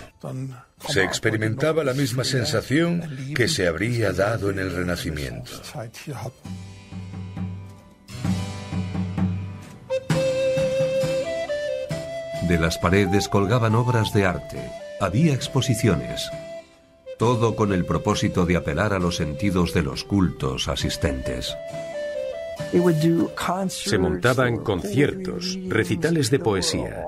Se 0.88 1.02
experimentaba 1.02 1.84
la 1.84 1.94
misma 1.94 2.24
sensación 2.24 3.34
que 3.34 3.48
se 3.48 3.66
habría 3.66 4.12
dado 4.12 4.50
en 4.50 4.58
el 4.58 4.72
Renacimiento. 4.72 5.52
De 12.48 12.58
las 12.58 12.76
paredes 12.78 13.28
colgaban 13.28 13.74
obras 13.74 14.12
de 14.12 14.26
arte, 14.26 14.70
había 15.00 15.32
exposiciones, 15.32 16.28
todo 17.18 17.54
con 17.54 17.72
el 17.72 17.84
propósito 17.86 18.44
de 18.46 18.56
apelar 18.56 18.92
a 18.92 18.98
los 18.98 19.16
sentidos 19.16 19.72
de 19.72 19.82
los 19.82 20.04
cultos 20.04 20.68
asistentes. 20.68 21.56
Se 23.68 23.98
montaban 23.98 24.58
conciertos, 24.58 25.58
recitales 25.68 26.30
de 26.30 26.38
poesía. 26.38 27.04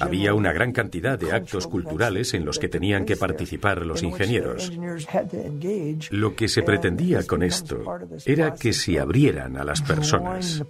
Había 0.00 0.34
una 0.34 0.52
gran 0.52 0.72
cantidad 0.72 1.18
de 1.18 1.32
actos 1.32 1.66
culturales 1.66 2.34
en 2.34 2.44
los 2.44 2.58
que 2.58 2.68
tenían 2.68 3.04
que 3.04 3.16
participar 3.16 3.84
los 3.84 4.02
ingenieros. 4.02 4.72
Lo 6.10 6.34
que 6.34 6.48
se 6.48 6.62
pretendía 6.62 7.26
con 7.26 7.42
esto 7.42 7.82
era 8.24 8.54
que 8.54 8.72
se 8.72 8.98
abrieran 8.98 9.56
a 9.56 9.64
las 9.64 9.82
personas. 9.82 10.62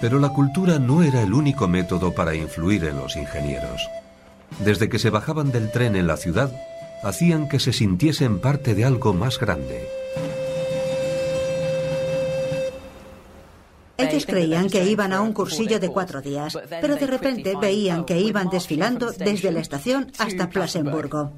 Pero 0.00 0.18
la 0.18 0.30
cultura 0.30 0.78
no 0.78 1.02
era 1.02 1.22
el 1.22 1.34
único 1.34 1.68
método 1.68 2.14
para 2.14 2.34
influir 2.34 2.84
en 2.84 2.96
los 2.96 3.16
ingenieros. 3.16 3.86
Desde 4.64 4.88
que 4.88 4.98
se 4.98 5.10
bajaban 5.10 5.52
del 5.52 5.70
tren 5.70 5.94
en 5.94 6.06
la 6.06 6.16
ciudad, 6.16 6.50
hacían 7.02 7.48
que 7.48 7.58
se 7.58 7.72
sintiesen 7.72 8.40
parte 8.40 8.74
de 8.74 8.84
algo 8.84 9.12
más 9.12 9.38
grande. 9.38 9.88
Ellos 13.96 14.24
creían 14.26 14.68
que 14.68 14.84
iban 14.84 15.12
a 15.12 15.20
un 15.20 15.32
cursillo 15.32 15.78
de 15.78 15.88
cuatro 15.88 16.22
días, 16.22 16.58
pero 16.80 16.96
de 16.96 17.06
repente 17.06 17.54
veían 17.60 18.04
que 18.04 18.18
iban 18.18 18.48
desfilando 18.48 19.12
desde 19.12 19.52
la 19.52 19.60
estación 19.60 20.10
hasta 20.18 20.48
Plasenburgo. 20.48 21.32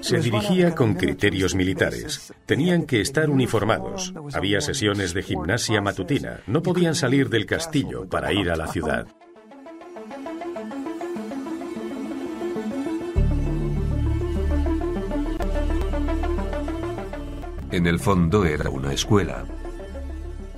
Se 0.00 0.18
dirigía 0.18 0.74
con 0.74 0.94
criterios 0.94 1.54
militares. 1.54 2.32
Tenían 2.46 2.84
que 2.86 3.00
estar 3.00 3.28
uniformados. 3.28 4.14
Había 4.32 4.60
sesiones 4.60 5.12
de 5.12 5.22
gimnasia 5.22 5.82
matutina. 5.82 6.40
No 6.46 6.62
podían 6.62 6.94
salir 6.94 7.28
del 7.28 7.44
castillo 7.44 8.08
para 8.08 8.32
ir 8.32 8.50
a 8.50 8.56
la 8.56 8.66
ciudad. 8.66 9.06
En 17.72 17.86
el 17.86 18.00
fondo 18.00 18.44
era 18.44 18.68
una 18.68 18.92
escuela. 18.92 19.44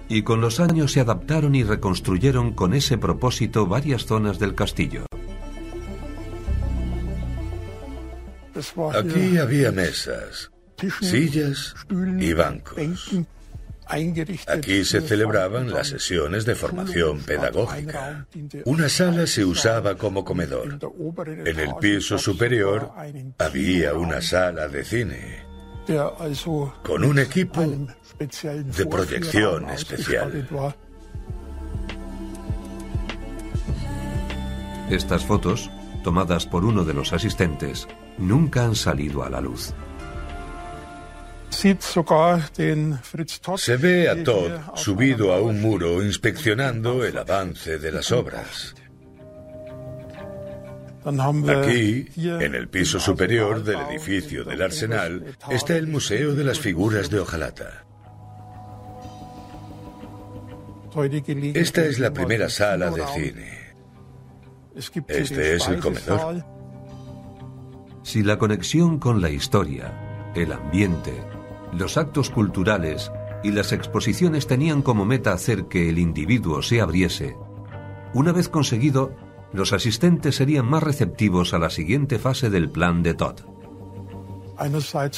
Y 0.09 0.23
con 0.23 0.41
los 0.41 0.61
años 0.61 0.93
se 0.93 1.01
adaptaron 1.01 1.55
y 1.55 1.63
reconstruyeron 1.63 2.53
con 2.53 2.75
ese 2.75 2.99
propósito 2.99 3.67
varias 3.67 4.07
zonas 4.07 4.39
del 4.39 4.55
castillo. 4.55 5.07
Aquí 8.95 9.39
había 9.39 9.73
mesas, 9.73 10.51
sillas 11.01 11.75
y 12.19 12.33
bancos. 12.33 12.79
Aquí 14.47 14.85
se 14.85 15.01
celebraban 15.01 15.71
las 15.71 15.89
sesiones 15.89 16.47
de 16.47 16.55
formación 16.55 17.21
pedagógica. 17.21 18.27
Una 18.65 18.89
sala 18.89 19.27
se 19.27 19.45
usaba 19.45 19.97
como 19.97 20.25
comedor. 20.25 20.79
En 21.45 21.59
el 21.59 21.75
piso 21.81 22.17
superior 22.19 22.91
había 23.39 23.95
una 23.95 24.23
sala 24.23 24.69
de 24.69 24.85
cine 24.85 25.52
con 26.83 27.05
un 27.05 27.19
equipo 27.19 27.61
de 27.61 28.87
proyección 28.87 29.69
especial. 29.71 30.49
Estas 34.91 35.25
fotos, 35.25 35.71
tomadas 36.05 36.47
por 36.47 36.65
uno 36.65 36.85
de 36.85 36.95
los 36.95 37.13
asistentes, 37.13 37.89
nunca 38.19 38.65
han 38.65 38.75
salido 38.75 39.25
a 39.25 39.31
la 39.31 39.41
luz. 39.41 39.73
Se 41.51 41.77
ve 43.77 44.09
a 44.09 44.25
Todd 44.25 44.53
subido 44.75 45.33
a 45.33 45.41
un 45.41 45.61
muro 45.61 46.03
inspeccionando 46.03 47.05
el 47.05 47.19
avance 47.19 47.79
de 47.79 47.93
las 47.93 48.11
obras. 48.11 48.75
Aquí, 51.05 52.07
en 52.17 52.55
el 52.55 52.69
piso 52.69 53.01
superior 53.01 53.65
del 53.65 53.81
edificio 53.91 54.45
del 54.45 54.63
Arsenal, 54.63 55.37
está 55.51 55.77
el 55.77 55.89
Museo 55.89 56.35
de 56.35 56.45
las 56.45 56.61
Figuras 56.61 57.11
de 57.11 57.19
Ojalata. 57.19 57.85
Esta 61.55 61.85
es 61.87 61.99
la 61.99 62.13
primera 62.13 62.49
sala 62.49 62.91
de 62.91 63.07
cine. 63.07 63.63
Este 65.09 65.57
es 65.57 65.69
el 65.69 65.81
comedor. 65.81 66.45
Si 68.03 68.23
la 68.23 68.39
conexión 68.39 68.99
con 68.99 69.21
la 69.21 69.31
historia, 69.31 70.33
el 70.35 70.53
ambiente, 70.53 71.15
los 71.73 71.97
actos 71.97 72.31
culturales 72.31 73.11
y 73.43 73.51
las 73.51 73.73
exposiciones 73.73 74.47
tenían 74.47 74.83
como 74.83 75.05
meta 75.05 75.33
hacer 75.33 75.67
que 75.67 75.89
el 75.89 75.99
individuo 75.99 76.63
se 76.63 76.81
abriese, 76.81 77.37
una 78.15 78.33
vez 78.33 78.49
conseguido, 78.49 79.17
los 79.53 79.73
asistentes 79.73 80.37
serían 80.37 80.67
más 80.67 80.83
receptivos 80.83 81.55
a 81.55 81.59
la 81.59 81.71
siguiente 81.71 82.19
fase 82.19 82.51
del 82.51 82.71
plan 82.71 83.03
de 83.03 83.15
Todd. 83.15 83.41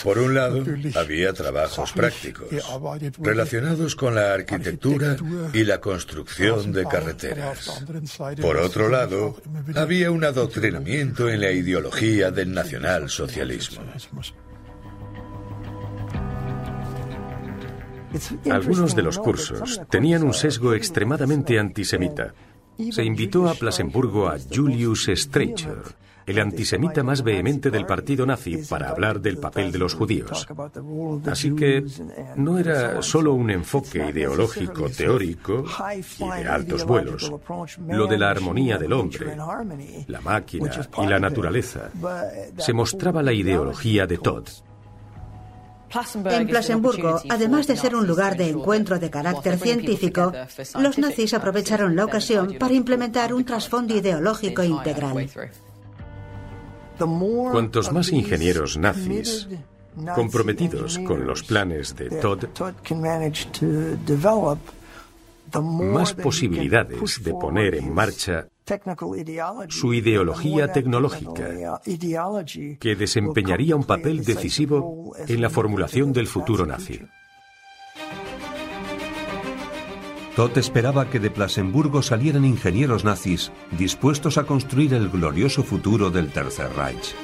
Por 0.03 0.18
un 0.18 0.35
lado, 0.35 0.64
había 0.94 1.33
trabajos 1.33 1.92
prácticos 1.92 2.49
relacionados 3.18 3.94
con 3.94 4.14
la 4.14 4.33
arquitectura 4.33 5.16
y 5.53 5.64
la 5.64 5.81
construcción 5.81 6.73
de 6.73 6.85
carreteras. 6.85 7.85
Por 8.40 8.57
otro 8.57 8.88
lado, 8.88 9.37
había 9.75 10.11
un 10.11 10.25
adoctrinamiento 10.25 11.29
en 11.29 11.40
la 11.40 11.51
ideología 11.51 12.31
del 12.31 12.53
nacionalsocialismo. 12.53 13.83
Algunos 18.51 18.94
de 18.94 19.03
los 19.03 19.18
cursos 19.18 19.81
tenían 19.90 20.23
un 20.23 20.33
sesgo 20.33 20.73
extremadamente 20.75 21.59
antisemita. 21.59 22.33
Se 22.91 23.05
invitó 23.05 23.49
a 23.49 23.55
Plasenburgo 23.55 24.29
a 24.29 24.37
Julius 24.53 25.09
Streicher, 25.15 25.83
el 26.27 26.39
antisemita 26.39 27.03
más 27.03 27.23
vehemente 27.23 27.71
del 27.71 27.87
partido 27.87 28.27
nazi, 28.27 28.59
para 28.69 28.89
hablar 28.89 29.21
del 29.21 29.39
papel 29.39 29.71
de 29.71 29.79
los 29.79 29.95
judíos. 29.95 30.47
Así 31.27 31.55
que 31.55 31.85
no 32.37 32.59
era 32.59 33.03
solo 33.03 33.35
un 33.35 33.51
enfoque 33.51 34.09
ideológico 34.11 34.89
teórico 34.89 35.65
y 36.19 36.43
de 36.43 36.49
altos 36.49 36.85
vuelos, 36.85 37.33
lo 37.87 38.07
de 38.07 38.19
la 38.19 38.31
armonía 38.31 38.79
del 38.79 38.93
hombre, 38.93 39.37
la 40.07 40.21
máquina 40.21 40.71
y 41.03 41.07
la 41.07 41.19
naturaleza. 41.19 41.91
Se 42.59 42.73
mostraba 42.73 43.23
la 43.23 43.33
ideología 43.33 44.07
de 44.07 44.19
Todd. 44.19 44.49
En 46.25 46.47
Plasenburgo, 46.49 47.21
además 47.29 47.67
de 47.67 47.77
ser 47.77 47.95
un 47.95 48.07
lugar 48.07 48.37
de 48.37 48.49
encuentro 48.49 48.99
de 48.99 49.11
carácter 49.11 49.59
científico, 49.59 50.33
los 50.79 50.99
nazis 50.99 51.35
aprovecharon 51.35 51.95
la 51.95 52.05
ocasión 52.05 52.57
para 52.59 52.75
implementar 52.75 53.33
un 53.33 53.45
trasfondo 53.45 53.97
ideológico 53.97 54.63
integral. 54.63 55.31
Cuantos 56.99 57.93
más 57.93 58.11
ingenieros 58.11 58.77
nazis 58.77 59.49
comprometidos 60.15 60.99
con 60.99 61.27
los 61.27 61.43
planes 61.43 61.95
de 61.95 62.11
Todd, 62.11 62.45
más 65.63 66.15
posibilidades 66.15 67.23
de 67.23 67.33
poner 67.33 67.77
en 67.77 67.93
marcha 67.93 68.49
su 69.68 69.92
ideología 69.92 70.72
tecnológica, 70.72 71.81
que 72.81 72.96
desempeñaría 72.96 73.77
un 73.77 73.85
papel 73.85 74.24
decisivo 74.24 75.12
en 75.29 75.40
la 75.40 75.50
formulación 75.50 76.12
del 76.12 76.27
futuro 76.27 76.64
nazi. 76.64 77.00
Todd 80.35 80.59
esperaba 80.59 81.09
que 81.11 81.20
de 81.20 81.31
Plasenburgo 81.31 82.03
salieran 82.03 82.44
ingenieros 82.44 83.05
nazis 83.05 83.53
dispuestos 83.70 84.37
a 84.37 84.44
construir 84.44 84.92
el 84.94 85.09
glorioso 85.09 85.62
futuro 85.62 86.11
del 86.11 86.33
Tercer 86.33 86.72
Reich. 86.74 87.14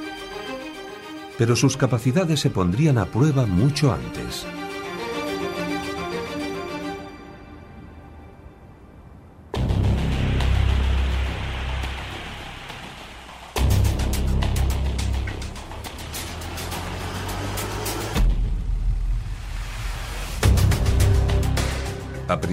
Pero 1.36 1.56
sus 1.56 1.76
capacidades 1.76 2.38
se 2.38 2.50
pondrían 2.50 2.98
a 2.98 3.06
prueba 3.06 3.46
mucho 3.46 3.92
antes. 3.92 4.46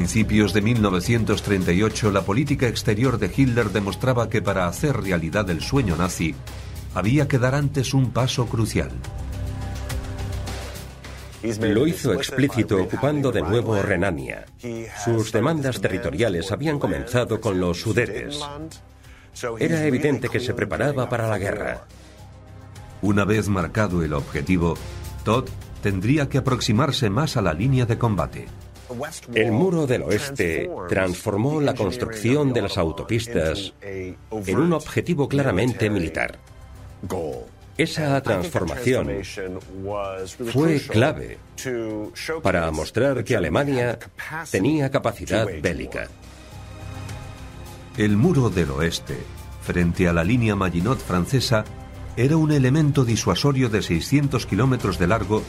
Principios 0.08 0.54
de 0.54 0.62
1938, 0.62 2.12
la 2.12 2.22
política 2.22 2.70
exterior 2.70 3.18
de 3.18 3.30
Hitler 3.36 3.72
demostraba 3.72 4.30
que 4.30 4.42
para 4.42 4.66
hacer 4.66 4.96
realidad 4.96 5.50
el 5.50 5.60
sueño 5.60 5.98
nazi, 5.98 6.34
había 6.96 7.28
que 7.28 7.38
dar 7.38 7.56
antes 7.56 7.94
un 7.94 8.12
paso 8.12 8.46
crucial. 8.46 8.90
Lo 11.44 11.86
hizo 11.86 12.14
explícito 12.14 12.82
ocupando 12.82 13.34
de 13.34 13.42
nuevo 13.42 13.82
Renania. 13.82 14.46
Sus 15.04 15.34
demandas 15.34 15.82
territoriales 15.82 16.54
habían 16.54 16.80
comenzado 16.80 17.42
con 17.42 17.60
los 17.60 17.82
Sudetes. 17.82 18.40
Era 19.60 19.84
evidente 19.84 20.30
que 20.30 20.40
se 20.40 20.54
preparaba 20.54 21.10
para 21.10 21.28
la 21.28 21.38
guerra. 21.38 21.86
Una 23.02 23.26
vez 23.26 23.50
marcado 23.50 24.02
el 24.02 24.14
objetivo, 24.14 24.76
Todd 25.26 25.50
tendría 25.82 26.30
que 26.30 26.38
aproximarse 26.38 27.10
más 27.10 27.36
a 27.36 27.42
la 27.42 27.54
línea 27.54 27.86
de 27.86 27.98
combate. 27.98 28.48
El 29.34 29.52
muro 29.52 29.88
del 29.88 30.04
oeste 30.04 30.70
transformó 30.88 31.62
la 31.62 31.74
construcción 31.74 32.54
de 32.54 32.62
las 32.62 32.78
autopistas 32.78 33.74
en 33.82 34.58
un 34.58 34.74
objetivo 34.74 35.28
claramente 35.28 35.90
militar. 35.90 36.38
Esa 37.78 38.20
transformación 38.22 39.22
fue 40.52 40.80
clave 40.82 41.38
para 42.42 42.72
mostrar 42.72 43.24
que 43.24 43.36
Alemania 43.36 44.00
tenía 44.50 44.90
capacidad 44.90 45.48
bélica. 45.62 46.08
El 47.98 48.18
muro 48.18 48.50
del 48.50 48.72
oeste, 48.72 49.18
frente 49.62 50.08
a 50.08 50.14
la 50.14 50.24
línea 50.24 50.56
Maginot 50.56 51.00
francesa, 51.00 51.66
era 52.16 52.36
un 52.36 52.52
elemento 52.52 53.06
disuasorio 53.06 53.70
de 53.70 53.84
600 53.84 54.48
kilómetros 54.48 54.98
de 54.98 55.08
largo 55.08 55.44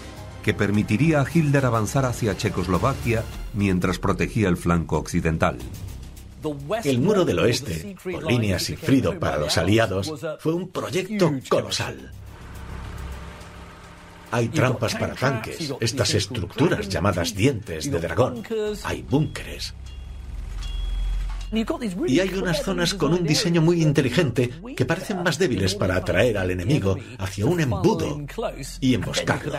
que 0.49 0.55
permitiría 0.55 1.21
a 1.21 1.27
Hitler 1.31 1.67
avanzar 1.67 2.07
hacia 2.07 2.35
Checoslovaquia 2.35 3.23
mientras 3.53 3.99
protegía 3.99 4.49
el 4.49 4.57
flanco 4.57 4.97
occidental. 4.97 5.59
El 6.85 7.01
muro 7.01 7.27
del 7.27 7.41
oeste, 7.41 7.95
con 8.03 8.25
líneas 8.25 8.63
Sigfrido 8.63 9.19
para 9.19 9.37
los 9.37 9.59
aliados, 9.59 10.11
fue 10.39 10.55
un 10.55 10.71
proyecto 10.71 11.31
colosal. 11.51 12.13
Hay 14.31 14.49
trampas 14.49 14.95
para 14.95 15.15
tanques, 15.15 15.71
estas 15.81 16.15
estructuras 16.15 16.89
llamadas 16.89 17.35
dientes 17.35 17.91
de 17.91 18.01
dragón. 18.01 18.43
Hay 18.85 19.03
búnkeres. 19.03 19.75
Y 22.07 22.21
hay 22.21 22.33
unas 22.33 22.63
zonas 22.63 22.95
con 22.95 23.13
un 23.13 23.25
diseño 23.25 23.61
muy 23.61 23.83
inteligente 23.83 24.51
que 24.75 24.87
parecen 24.87 25.23
más 25.23 25.39
débiles 25.39 25.75
para 25.75 25.97
atraer 25.97 26.39
al 26.39 26.51
enemigo 26.51 26.97
hacia 27.19 27.45
un 27.45 27.61
embudo 27.61 28.19
y 28.81 28.95
emboscarlo. 28.95 29.53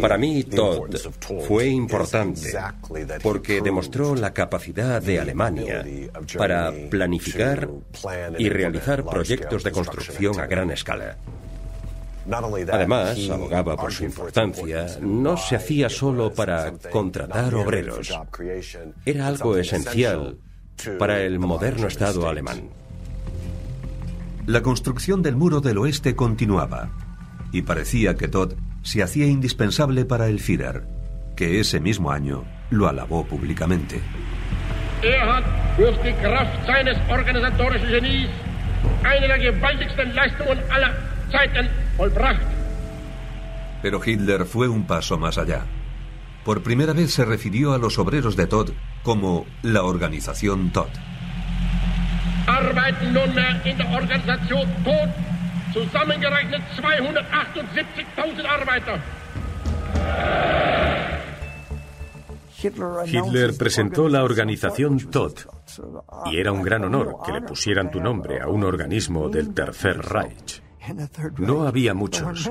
Para 0.00 0.18
mí, 0.18 0.44
Todd 0.44 0.94
fue 1.48 1.68
importante 1.68 2.52
porque 3.22 3.62
demostró 3.62 4.14
la 4.14 4.34
capacidad 4.34 5.00
de 5.00 5.18
Alemania 5.18 5.84
para 6.36 6.72
planificar 6.90 7.68
y 8.38 8.50
realizar 8.50 9.04
proyectos 9.04 9.64
de 9.64 9.72
construcción 9.72 10.38
a 10.40 10.46
gran 10.46 10.70
escala. 10.70 11.16
Además, 12.70 13.18
abogaba 13.30 13.76
por 13.76 13.92
su 13.92 14.04
importancia, 14.04 14.98
no 15.00 15.36
se 15.38 15.56
hacía 15.56 15.88
solo 15.88 16.32
para 16.34 16.72
contratar 16.90 17.54
obreros. 17.54 18.12
Era 19.06 19.28
algo 19.28 19.56
esencial 19.56 20.36
para 20.98 21.22
el 21.22 21.38
moderno 21.38 21.86
Estado 21.86 22.28
alemán. 22.28 22.68
La 24.46 24.62
construcción 24.62 25.22
del 25.22 25.34
muro 25.34 25.60
del 25.60 25.78
oeste 25.78 26.14
continuaba 26.14 26.90
y 27.52 27.62
parecía 27.62 28.14
que 28.16 28.28
Todd 28.28 28.52
se 28.86 29.02
hacía 29.02 29.26
indispensable 29.26 30.04
para 30.04 30.28
el 30.28 30.38
Führer, 30.38 30.84
que 31.34 31.58
ese 31.58 31.80
mismo 31.80 32.12
año 32.12 32.44
lo 32.70 32.88
alabó 32.88 33.26
públicamente. 33.26 34.00
Er 35.02 35.28
hat 35.28 35.44
durch 35.76 35.98
die 36.02 36.14
Kraft 36.22 36.64
seines 36.66 36.96
organisatorischen 37.10 37.88
Genies 37.88 38.28
eine 39.02 39.26
der 39.26 39.38
gewaltigsten 39.38 40.14
Leistungen 40.14 40.58
aller 40.70 40.94
Zeiten 41.32 41.68
vollbracht. 41.96 42.40
Pero 43.82 44.00
Hitler 44.02 44.46
fue 44.46 44.68
un 44.68 44.86
paso 44.86 45.18
más 45.18 45.36
allá. 45.36 45.64
Por 46.44 46.62
primera 46.62 46.92
vez 46.92 47.12
se 47.12 47.24
refirió 47.24 47.74
a 47.74 47.78
los 47.78 47.98
obreros 47.98 48.36
de 48.36 48.46
Todd 48.46 48.70
como 49.02 49.46
la 49.62 49.82
organización 49.82 50.70
Todd. 50.70 50.92
Arbeiten 52.46 53.12
nunmehr 53.12 53.60
in 53.64 53.76
der 53.78 53.88
Organisation 53.92 54.68
Todd 54.84 55.10
Zusammengerechnet 55.76 56.62
278.000 56.80 58.46
Arbeiter. 58.46 58.98
Hitler 63.04 63.54
presentó 63.58 64.08
la 64.08 64.24
organización 64.24 64.98
Todd 65.10 65.34
y 66.32 66.38
era 66.38 66.52
un 66.52 66.62
gran 66.62 66.82
honor 66.84 67.16
que 67.26 67.32
le 67.32 67.42
pusieran 67.42 67.90
tu 67.90 68.00
nombre 68.00 68.40
a 68.40 68.48
un 68.48 68.64
organismo 68.64 69.28
del 69.28 69.52
Tercer 69.52 69.98
Reich. 69.98 70.62
No 71.36 71.66
había 71.66 71.92
muchos. 71.92 72.50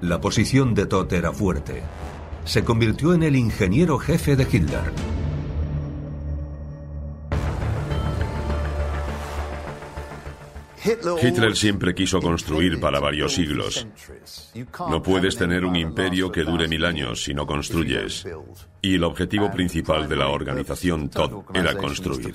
La 0.00 0.22
posición 0.22 0.74
de 0.74 0.86
Todd 0.86 1.12
era 1.12 1.32
fuerte. 1.32 1.82
Se 2.46 2.64
convirtió 2.64 3.12
en 3.12 3.24
el 3.24 3.36
ingeniero 3.36 3.98
jefe 3.98 4.36
de 4.36 4.44
Hitler. 4.50 4.90
Hitler 10.84 11.56
siempre 11.56 11.94
quiso 11.94 12.20
construir 12.20 12.78
para 12.78 13.00
varios 13.00 13.34
siglos. 13.34 13.86
No 14.90 15.02
puedes 15.02 15.36
tener 15.36 15.64
un 15.64 15.76
imperio 15.76 16.30
que 16.30 16.42
dure 16.42 16.68
mil 16.68 16.84
años 16.84 17.22
si 17.22 17.32
no 17.32 17.46
construyes. 17.46 18.26
Y 18.82 18.96
el 18.96 19.04
objetivo 19.04 19.50
principal 19.50 20.08
de 20.08 20.16
la 20.16 20.28
organización 20.28 21.08
Todd 21.08 21.44
era 21.54 21.74
construir. 21.74 22.34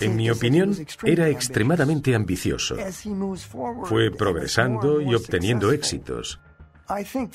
En 0.00 0.16
mi 0.16 0.30
opinión, 0.30 0.74
era 1.04 1.28
extremadamente 1.28 2.14
ambicioso. 2.14 2.76
Fue 3.84 4.10
progresando 4.10 5.00
y 5.00 5.14
obteniendo 5.14 5.72
éxitos. 5.72 6.40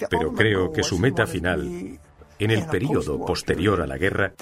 Pero 0.10 0.34
creo 0.34 0.72
que 0.72 0.84
su 0.84 0.98
meta 0.98 1.28
final 1.28 2.00
en 2.40 2.52
el 2.52 2.66
periodo 2.66 3.26
posterior 3.26 3.82
a 3.82 3.88
la 3.88 3.98
guerra, 3.98 4.34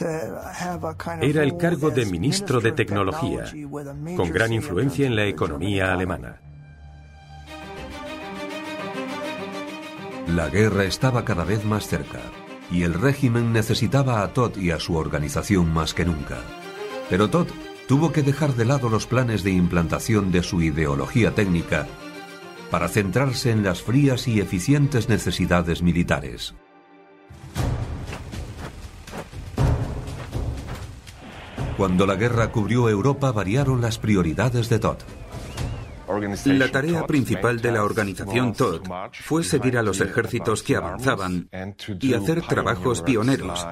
era 1.21 1.43
el 1.43 1.57
cargo 1.57 1.91
de 1.91 2.05
ministro 2.05 2.61
de 2.61 2.71
Tecnología, 2.71 3.45
con 4.15 4.29
gran 4.31 4.53
influencia 4.53 5.05
en 5.05 5.15
la 5.15 5.25
economía 5.25 5.93
alemana. 5.93 6.41
La 10.27 10.49
guerra 10.49 10.85
estaba 10.85 11.25
cada 11.25 11.43
vez 11.43 11.65
más 11.65 11.87
cerca 11.87 12.19
y 12.71 12.83
el 12.83 12.93
régimen 12.93 13.51
necesitaba 13.51 14.23
a 14.23 14.33
Todd 14.33 14.57
y 14.57 14.71
a 14.71 14.79
su 14.79 14.95
organización 14.95 15.73
más 15.73 15.93
que 15.93 16.05
nunca. 16.05 16.37
Pero 17.09 17.29
Todd 17.29 17.47
tuvo 17.87 18.13
que 18.13 18.23
dejar 18.23 18.53
de 18.55 18.63
lado 18.63 18.87
los 18.87 19.07
planes 19.07 19.43
de 19.43 19.51
implantación 19.51 20.31
de 20.31 20.43
su 20.43 20.61
ideología 20.61 21.35
técnica 21.35 21.87
para 22.69 22.87
centrarse 22.87 23.51
en 23.51 23.63
las 23.63 23.81
frías 23.81 24.29
y 24.29 24.39
eficientes 24.39 25.09
necesidades 25.09 25.81
militares. 25.81 26.55
Cuando 31.81 32.05
la 32.05 32.13
guerra 32.13 32.51
cubrió 32.51 32.87
Europa 32.89 33.31
variaron 33.31 33.81
las 33.81 33.97
prioridades 33.97 34.69
de 34.69 34.77
Todd. 34.77 34.97
La 36.45 36.69
tarea 36.69 37.07
principal 37.07 37.59
de 37.59 37.71
la 37.71 37.83
organización 37.83 38.53
Todd 38.53 38.83
fue 39.13 39.43
seguir 39.43 39.79
a 39.79 39.81
los 39.81 39.99
ejércitos 39.99 40.61
que 40.61 40.75
avanzaban 40.75 41.49
y 41.99 42.13
hacer 42.13 42.43
trabajos 42.43 43.01
pioneros, 43.01 43.65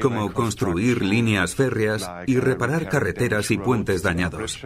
como 0.00 0.32
construir 0.32 1.02
líneas 1.02 1.56
férreas 1.56 2.08
y 2.28 2.38
reparar 2.38 2.88
carreteras 2.88 3.50
y 3.50 3.58
puentes 3.58 4.04
dañados. 4.04 4.64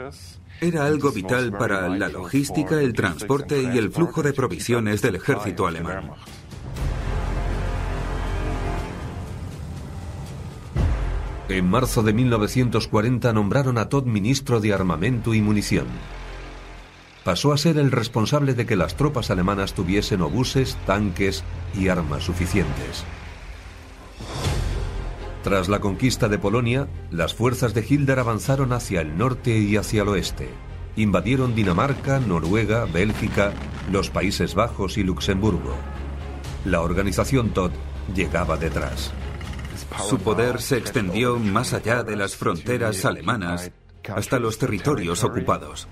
Era 0.61 0.85
algo 0.85 1.13
vital 1.13 1.51
para 1.51 1.89
la 1.89 2.11
logística, 2.11 2.79
el 2.79 2.93
transporte 2.93 3.63
y 3.63 3.79
el 3.79 3.91
flujo 3.91 4.23
de 4.23 4.35
provisiones 4.35 5.01
del 5.01 5.15
ejército 5.15 5.67
alemán. 5.67 6.11
En 11.49 11.69
marzo 11.69 12.03
de 12.03 12.13
1940 12.13 13.33
nombraron 13.33 13.77
a 13.79 13.89
Todd 13.89 14.05
ministro 14.05 14.61
de 14.61 14.73
Armamento 14.73 15.35
y 15.35 15.41
Munición. 15.41 15.87
Pasó 17.25 17.53
a 17.53 17.59
ser 17.59 17.79
el 17.79 17.91
responsable 17.91 18.55
de 18.55 18.65
que 18.65 18.77
las 18.77 18.97
tropas 18.97 19.31
alemanas 19.31 19.75
tuviesen 19.75 20.23
obuses, 20.23 20.77
tanques 20.87 21.43
y 21.75 21.89
armas 21.89 22.25
suficientes. 22.25 23.05
Tras 25.43 25.69
la 25.69 25.81
conquista 25.81 26.29
de 26.29 26.39
Polonia, 26.39 26.89
las 27.11 27.35
fuerzas 27.35 27.75
de 27.75 27.85
Hitler 27.89 28.21
avanzaron 28.21 28.73
hacia 28.73 29.01
el 29.01 29.19
norte 29.19 29.59
y 29.59 29.77
hacia 29.77 30.03
el 30.03 30.09
oeste. 30.09 30.49
Invadieron 30.95 31.55
Dinamarca, 31.57 32.21
Noruega, 32.21 32.85
Bélgica, 32.85 33.53
los 33.91 34.11
Países 34.11 34.55
Bajos 34.55 34.97
y 34.99 35.03
Luxemburgo. 35.03 35.75
La 36.65 36.81
organización 36.81 37.51
Todd 37.51 37.73
llegaba 38.15 38.57
detrás. 38.57 39.13
Su 40.09 40.19
poder 40.19 40.61
se 40.61 40.77
extendió 40.77 41.39
más 41.39 41.73
allá 41.73 42.03
de 42.03 42.17
las 42.17 42.37
fronteras 42.37 43.05
alemanas 43.05 43.71
hasta 44.15 44.39
los 44.39 44.59
territorios 44.59 45.25
ocupados. 45.25 45.89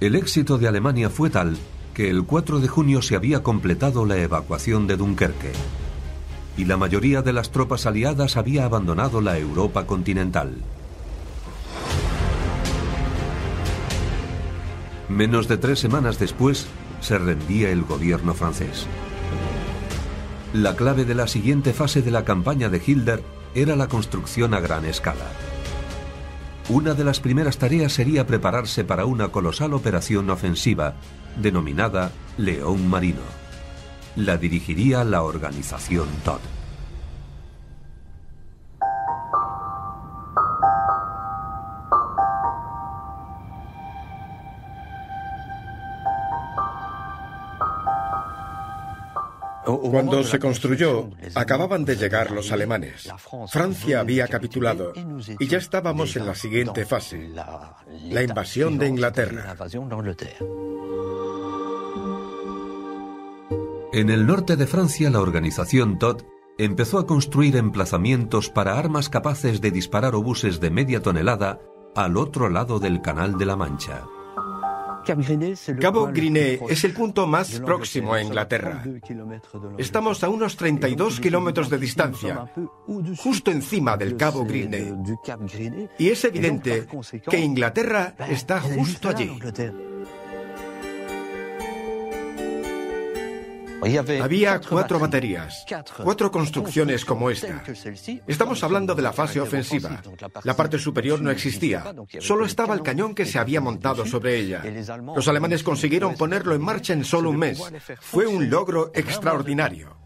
El 0.00 0.14
éxito 0.14 0.58
de 0.58 0.68
Alemania 0.68 1.10
fue 1.10 1.30
tal 1.30 1.56
que 1.94 2.08
el 2.10 2.24
4 2.24 2.60
de 2.60 2.68
junio 2.68 3.02
se 3.02 3.16
había 3.16 3.42
completado 3.42 4.06
la 4.06 4.16
evacuación 4.16 4.86
de 4.86 4.96
Dunkerque 4.96 5.52
y 6.56 6.64
la 6.64 6.76
mayoría 6.76 7.22
de 7.22 7.32
las 7.32 7.50
tropas 7.50 7.86
aliadas 7.86 8.36
había 8.36 8.64
abandonado 8.64 9.20
la 9.20 9.38
Europa 9.38 9.86
continental. 9.86 10.54
Menos 15.08 15.48
de 15.48 15.58
tres 15.58 15.78
semanas 15.78 16.18
después, 16.18 16.66
se 17.00 17.18
rendía 17.18 17.70
el 17.70 17.82
gobierno 17.82 18.32
francés. 18.32 18.86
La 20.52 20.76
clave 20.76 21.06
de 21.06 21.14
la 21.14 21.28
siguiente 21.28 21.72
fase 21.72 22.02
de 22.02 22.10
la 22.10 22.26
campaña 22.26 22.68
de 22.68 22.82
Hitler 22.84 23.22
era 23.54 23.74
la 23.74 23.88
construcción 23.88 24.52
a 24.52 24.60
gran 24.60 24.84
escala. 24.84 25.24
Una 26.68 26.92
de 26.92 27.04
las 27.04 27.20
primeras 27.20 27.56
tareas 27.56 27.94
sería 27.94 28.26
prepararse 28.26 28.84
para 28.84 29.06
una 29.06 29.28
colosal 29.28 29.72
operación 29.72 30.28
ofensiva 30.28 30.94
denominada 31.36 32.12
León 32.36 32.86
Marino. 32.86 33.22
La 34.14 34.36
dirigiría 34.36 35.04
la 35.04 35.22
organización 35.22 36.08
Todd. 36.22 36.40
Cuando 49.80 50.22
se 50.24 50.38
construyó, 50.38 51.10
acababan 51.34 51.84
de 51.84 51.96
llegar 51.96 52.30
los 52.30 52.52
alemanes. 52.52 53.08
Francia 53.48 54.00
había 54.00 54.28
capitulado 54.28 54.92
y 55.38 55.46
ya 55.46 55.58
estábamos 55.58 56.16
en 56.16 56.26
la 56.26 56.34
siguiente 56.34 56.84
fase, 56.84 57.30
la 57.30 58.22
invasión 58.22 58.78
de 58.78 58.88
Inglaterra. 58.88 59.54
En 63.92 64.08
el 64.08 64.26
norte 64.26 64.56
de 64.56 64.66
Francia, 64.66 65.10
la 65.10 65.20
organización 65.20 65.98
Todd 65.98 66.22
empezó 66.58 66.98
a 66.98 67.06
construir 67.06 67.56
emplazamientos 67.56 68.48
para 68.48 68.78
armas 68.78 69.08
capaces 69.08 69.60
de 69.60 69.70
disparar 69.70 70.14
obuses 70.14 70.60
de 70.60 70.70
media 70.70 71.02
tonelada 71.02 71.60
al 71.94 72.16
otro 72.16 72.48
lado 72.48 72.78
del 72.78 73.02
Canal 73.02 73.36
de 73.36 73.46
la 73.46 73.56
Mancha. 73.56 74.04
Cabo 75.80 76.06
Griné 76.12 76.60
es 76.68 76.84
el 76.84 76.92
punto 76.92 77.26
más 77.26 77.60
próximo 77.60 78.14
a 78.14 78.22
Inglaterra. 78.22 78.84
Estamos 79.78 80.22
a 80.24 80.28
unos 80.28 80.56
32 80.56 81.20
kilómetros 81.20 81.68
de 81.70 81.78
distancia, 81.78 82.52
justo 83.16 83.50
encima 83.50 83.96
del 83.96 84.16
Cabo 84.16 84.44
Griné. 84.44 84.94
Y 85.98 86.08
es 86.08 86.24
evidente 86.24 86.86
que 87.28 87.38
Inglaterra 87.38 88.14
está 88.28 88.60
justo 88.60 89.08
allí. 89.08 89.30
Había 94.22 94.60
cuatro 94.60 94.98
baterías, 94.98 95.64
cuatro 96.02 96.30
construcciones 96.30 97.04
como 97.04 97.30
esta. 97.30 97.62
Estamos 98.26 98.62
hablando 98.62 98.94
de 98.94 99.02
la 99.02 99.12
fase 99.12 99.40
ofensiva. 99.40 100.00
La 100.44 100.54
parte 100.54 100.78
superior 100.78 101.20
no 101.20 101.30
existía, 101.30 101.94
solo 102.20 102.44
estaba 102.44 102.74
el 102.74 102.82
cañón 102.82 103.14
que 103.14 103.26
se 103.26 103.38
había 103.38 103.60
montado 103.60 104.06
sobre 104.06 104.38
ella. 104.38 104.62
Los 105.14 105.26
alemanes 105.28 105.62
consiguieron 105.62 106.14
ponerlo 106.14 106.54
en 106.54 106.62
marcha 106.62 106.92
en 106.92 107.04
solo 107.04 107.30
un 107.30 107.38
mes. 107.38 107.60
Fue 108.00 108.26
un 108.26 108.48
logro 108.48 108.92
extraordinario. 108.94 109.96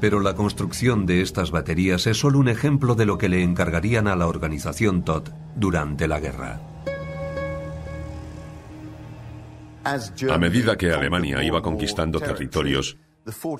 Pero 0.00 0.20
la 0.20 0.34
construcción 0.34 1.06
de 1.06 1.22
estas 1.22 1.52
baterías 1.52 2.08
es 2.08 2.18
solo 2.18 2.40
un 2.40 2.48
ejemplo 2.48 2.96
de 2.96 3.06
lo 3.06 3.18
que 3.18 3.28
le 3.28 3.42
encargarían 3.42 4.08
a 4.08 4.16
la 4.16 4.26
organización 4.26 5.04
Todd 5.04 5.28
durante 5.54 6.08
la 6.08 6.18
guerra. 6.18 6.71
A 9.84 10.38
medida 10.38 10.76
que 10.76 10.92
Alemania 10.92 11.42
iba 11.42 11.62
conquistando 11.62 12.20
territorios, 12.20 12.96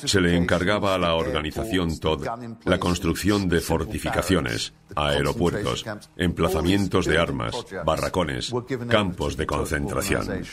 se 0.04 0.20
le 0.20 0.36
encargaba 0.36 0.94
a 0.94 0.98
la 0.98 1.14
organización 1.14 1.98
Todd 1.98 2.26
la 2.64 2.78
construcción 2.78 3.48
de 3.48 3.60
fortificaciones, 3.60 4.72
aeropuertos, 4.96 5.84
emplazamientos 6.16 7.06
de 7.06 7.18
armas, 7.18 7.54
barracones, 7.84 8.52
campos 8.88 9.36
de 9.36 9.46
concentración. 9.46 10.44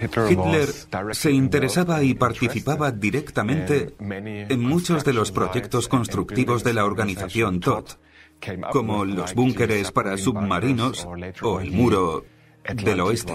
Hitler 0.00 0.68
se 1.12 1.32
interesaba 1.32 2.02
y 2.02 2.14
participaba 2.14 2.90
directamente 2.90 3.94
en 3.98 4.60
muchos 4.60 5.04
de 5.04 5.12
los 5.12 5.32
proyectos 5.32 5.88
constructivos 5.88 6.62
de 6.62 6.74
la 6.74 6.84
organización 6.84 7.60
Todd, 7.60 7.86
como 8.72 9.04
los 9.04 9.34
búnkeres 9.34 9.90
para 9.90 10.16
submarinos 10.16 11.06
o 11.42 11.60
el 11.60 11.72
muro 11.72 12.24
del 12.74 13.00
oeste. 13.00 13.34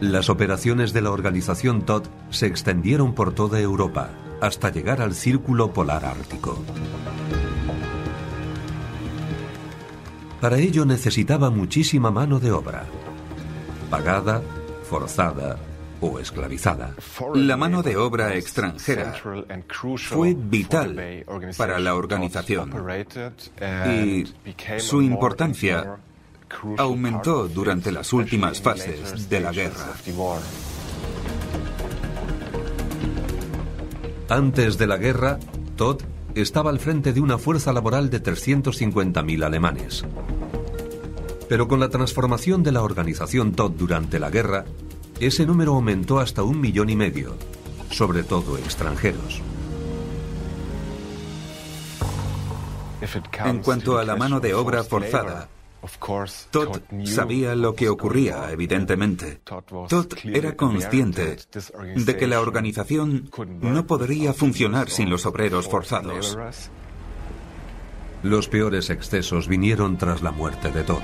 Las 0.00 0.28
operaciones 0.28 0.92
de 0.92 1.00
la 1.00 1.10
organización 1.10 1.82
Todd 1.86 2.04
se 2.30 2.46
extendieron 2.46 3.14
por 3.14 3.34
toda 3.34 3.60
Europa 3.60 4.10
hasta 4.40 4.70
llegar 4.70 5.00
al 5.00 5.14
Círculo 5.14 5.72
Polar 5.72 6.04
Ártico. 6.04 6.62
Para 10.40 10.58
ello 10.58 10.84
necesitaba 10.84 11.50
muchísima 11.50 12.10
mano 12.10 12.38
de 12.38 12.52
obra, 12.52 12.84
pagada, 13.90 14.42
forzada 14.84 15.58
o 16.00 16.18
esclavizada. 16.18 16.94
La 17.34 17.56
mano 17.56 17.82
de 17.82 17.96
obra 17.96 18.34
extranjera 18.34 19.14
fue 19.96 20.34
vital 20.36 21.24
para 21.56 21.78
la 21.78 21.94
organización 21.94 22.72
y 23.88 24.24
su 24.78 25.02
importancia 25.02 25.98
aumentó 26.78 27.48
durante 27.48 27.92
las 27.92 28.12
últimas 28.12 28.60
fases 28.60 29.28
de 29.28 29.40
la 29.40 29.52
guerra. 29.52 29.94
Antes 34.28 34.76
de 34.76 34.86
la 34.86 34.96
guerra, 34.96 35.38
Todd 35.76 36.02
estaba 36.34 36.70
al 36.70 36.80
frente 36.80 37.12
de 37.12 37.20
una 37.20 37.38
fuerza 37.38 37.72
laboral 37.72 38.10
de 38.10 38.22
350.000 38.22 39.44
alemanes. 39.44 40.04
Pero 41.48 41.68
con 41.68 41.78
la 41.78 41.88
transformación 41.88 42.62
de 42.62 42.72
la 42.72 42.82
organización 42.82 43.52
Todd 43.52 43.72
durante 43.72 44.18
la 44.18 44.30
guerra, 44.30 44.64
ese 45.20 45.46
número 45.46 45.74
aumentó 45.74 46.18
hasta 46.18 46.42
un 46.42 46.60
millón 46.60 46.90
y 46.90 46.96
medio, 46.96 47.36
sobre 47.90 48.22
todo 48.22 48.58
extranjeros. 48.58 49.42
En 53.44 53.58
cuanto 53.62 53.98
a 53.98 54.04
la 54.04 54.16
mano 54.16 54.40
de 54.40 54.54
obra 54.54 54.82
forzada, 54.82 55.48
Todd 56.50 56.80
sabía 57.04 57.54
lo 57.54 57.74
que 57.74 57.88
ocurría, 57.88 58.50
evidentemente. 58.50 59.40
Todd 59.44 60.12
era 60.24 60.56
consciente 60.56 61.36
de 61.94 62.16
que 62.16 62.26
la 62.26 62.40
organización 62.40 63.30
no 63.60 63.86
podría 63.86 64.32
funcionar 64.32 64.90
sin 64.90 65.10
los 65.10 65.26
obreros 65.26 65.68
forzados. 65.68 66.36
Los 68.22 68.48
peores 68.48 68.90
excesos 68.90 69.46
vinieron 69.46 69.98
tras 69.98 70.22
la 70.22 70.32
muerte 70.32 70.72
de 70.72 70.82
Todd. 70.82 71.02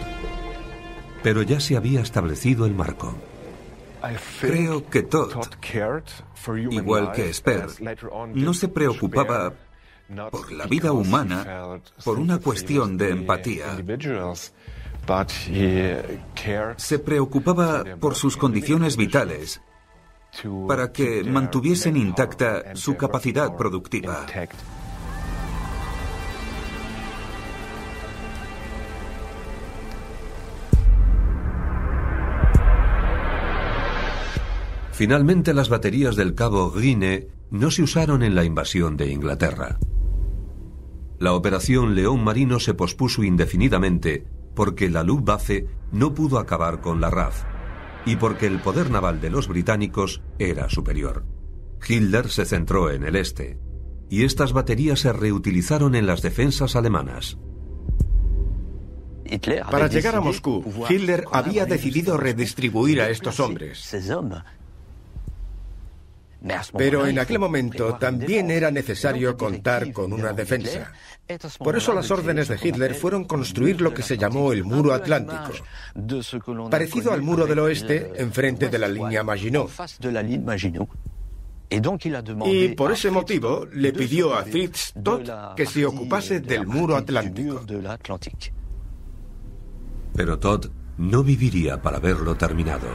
Pero 1.22 1.42
ya 1.42 1.60
se 1.60 1.76
había 1.76 2.00
establecido 2.00 2.66
el 2.66 2.74
marco. 2.74 3.14
Creo 4.40 4.88
que 4.88 5.02
Todd, 5.02 5.46
igual 6.70 7.12
que 7.12 7.32
Sper, 7.32 7.66
no 8.34 8.54
se 8.54 8.68
preocupaba 8.68 9.52
por 10.30 10.52
la 10.52 10.66
vida 10.66 10.92
humana 10.92 11.80
por 12.04 12.18
una 12.18 12.38
cuestión 12.38 12.96
de 12.96 13.10
empatía. 13.10 13.76
Se 16.76 16.98
preocupaba 16.98 17.84
por 17.98 18.14
sus 18.14 18.36
condiciones 18.36 18.96
vitales 18.96 19.60
para 20.66 20.92
que 20.92 21.22
mantuviesen 21.24 21.96
intacta 21.96 22.74
su 22.74 22.96
capacidad 22.96 23.54
productiva. 23.56 24.26
Finalmente 35.02 35.52
las 35.52 35.68
baterías 35.68 36.14
del 36.14 36.36
cabo 36.36 36.70
Grine 36.70 37.26
no 37.50 37.72
se 37.72 37.82
usaron 37.82 38.22
en 38.22 38.36
la 38.36 38.44
invasión 38.44 38.96
de 38.96 39.10
Inglaterra. 39.10 39.80
La 41.18 41.32
operación 41.32 41.96
León 41.96 42.22
Marino 42.22 42.60
se 42.60 42.74
pospuso 42.74 43.24
indefinidamente 43.24 44.24
porque 44.54 44.88
la 44.88 45.02
Luftwaffe 45.02 45.66
no 45.90 46.14
pudo 46.14 46.38
acabar 46.38 46.80
con 46.80 47.00
la 47.00 47.10
RAF 47.10 47.42
y 48.06 48.14
porque 48.14 48.46
el 48.46 48.60
poder 48.60 48.92
naval 48.92 49.20
de 49.20 49.30
los 49.30 49.48
británicos 49.48 50.22
era 50.38 50.68
superior. 50.68 51.24
Hitler 51.84 52.28
se 52.28 52.44
centró 52.44 52.88
en 52.88 53.02
el 53.02 53.16
este 53.16 53.58
y 54.08 54.22
estas 54.22 54.52
baterías 54.52 55.00
se 55.00 55.12
reutilizaron 55.12 55.96
en 55.96 56.06
las 56.06 56.22
defensas 56.22 56.76
alemanas. 56.76 57.38
Para 59.68 59.88
llegar 59.88 60.14
a 60.14 60.20
Moscú, 60.20 60.64
Hitler 60.88 61.24
había 61.32 61.66
decidido 61.66 62.16
redistribuir 62.16 63.00
a 63.00 63.10
estos 63.10 63.40
hombres. 63.40 63.80
Pero 66.76 67.06
en 67.06 67.18
aquel 67.18 67.38
momento 67.38 67.94
también 67.94 68.50
era 68.50 68.70
necesario 68.70 69.36
contar 69.36 69.92
con 69.92 70.12
una 70.12 70.32
defensa. 70.32 70.92
Por 71.58 71.76
eso 71.76 71.94
las 71.94 72.10
órdenes 72.10 72.48
de 72.48 72.58
Hitler 72.60 72.94
fueron 72.94 73.24
construir 73.24 73.80
lo 73.80 73.94
que 73.94 74.02
se 74.02 74.18
llamó 74.18 74.52
el 74.52 74.64
Muro 74.64 74.92
Atlántico, 74.92 75.52
parecido 76.70 77.12
al 77.12 77.22
Muro 77.22 77.46
del 77.46 77.60
Oeste 77.60 78.12
enfrente 78.16 78.68
de 78.68 78.78
la 78.78 78.88
línea 78.88 79.22
Maginot. 79.22 79.70
Y 82.44 82.68
por 82.74 82.92
ese 82.92 83.10
motivo 83.10 83.66
le 83.72 83.92
pidió 83.92 84.34
a 84.34 84.42
Fritz 84.42 84.92
Todd 85.02 85.54
que 85.56 85.64
se 85.64 85.86
ocupase 85.86 86.40
del 86.40 86.66
Muro 86.66 86.96
Atlántico. 86.96 87.64
Pero 90.14 90.38
Todd 90.38 90.66
no 90.98 91.22
viviría 91.22 91.80
para 91.80 91.98
verlo 91.98 92.34
terminado. 92.34 92.88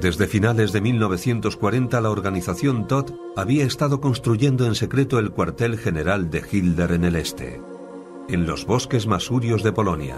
Desde 0.00 0.26
finales 0.26 0.72
de 0.72 0.80
1940 0.80 2.00
la 2.00 2.08
organización 2.08 2.86
Todd 2.86 3.10
había 3.36 3.66
estado 3.66 4.00
construyendo 4.00 4.64
en 4.64 4.74
secreto 4.74 5.18
el 5.18 5.30
cuartel 5.30 5.76
general 5.76 6.30
de 6.30 6.42
Hitler 6.50 6.92
en 6.92 7.04
el 7.04 7.16
este, 7.16 7.60
en 8.30 8.46
los 8.46 8.64
bosques 8.64 9.06
masurios 9.06 9.62
de 9.62 9.72
Polonia, 9.72 10.16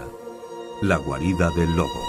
la 0.81 0.95
guarida 0.95 1.49
del 1.57 1.75
lobo. 1.75 2.01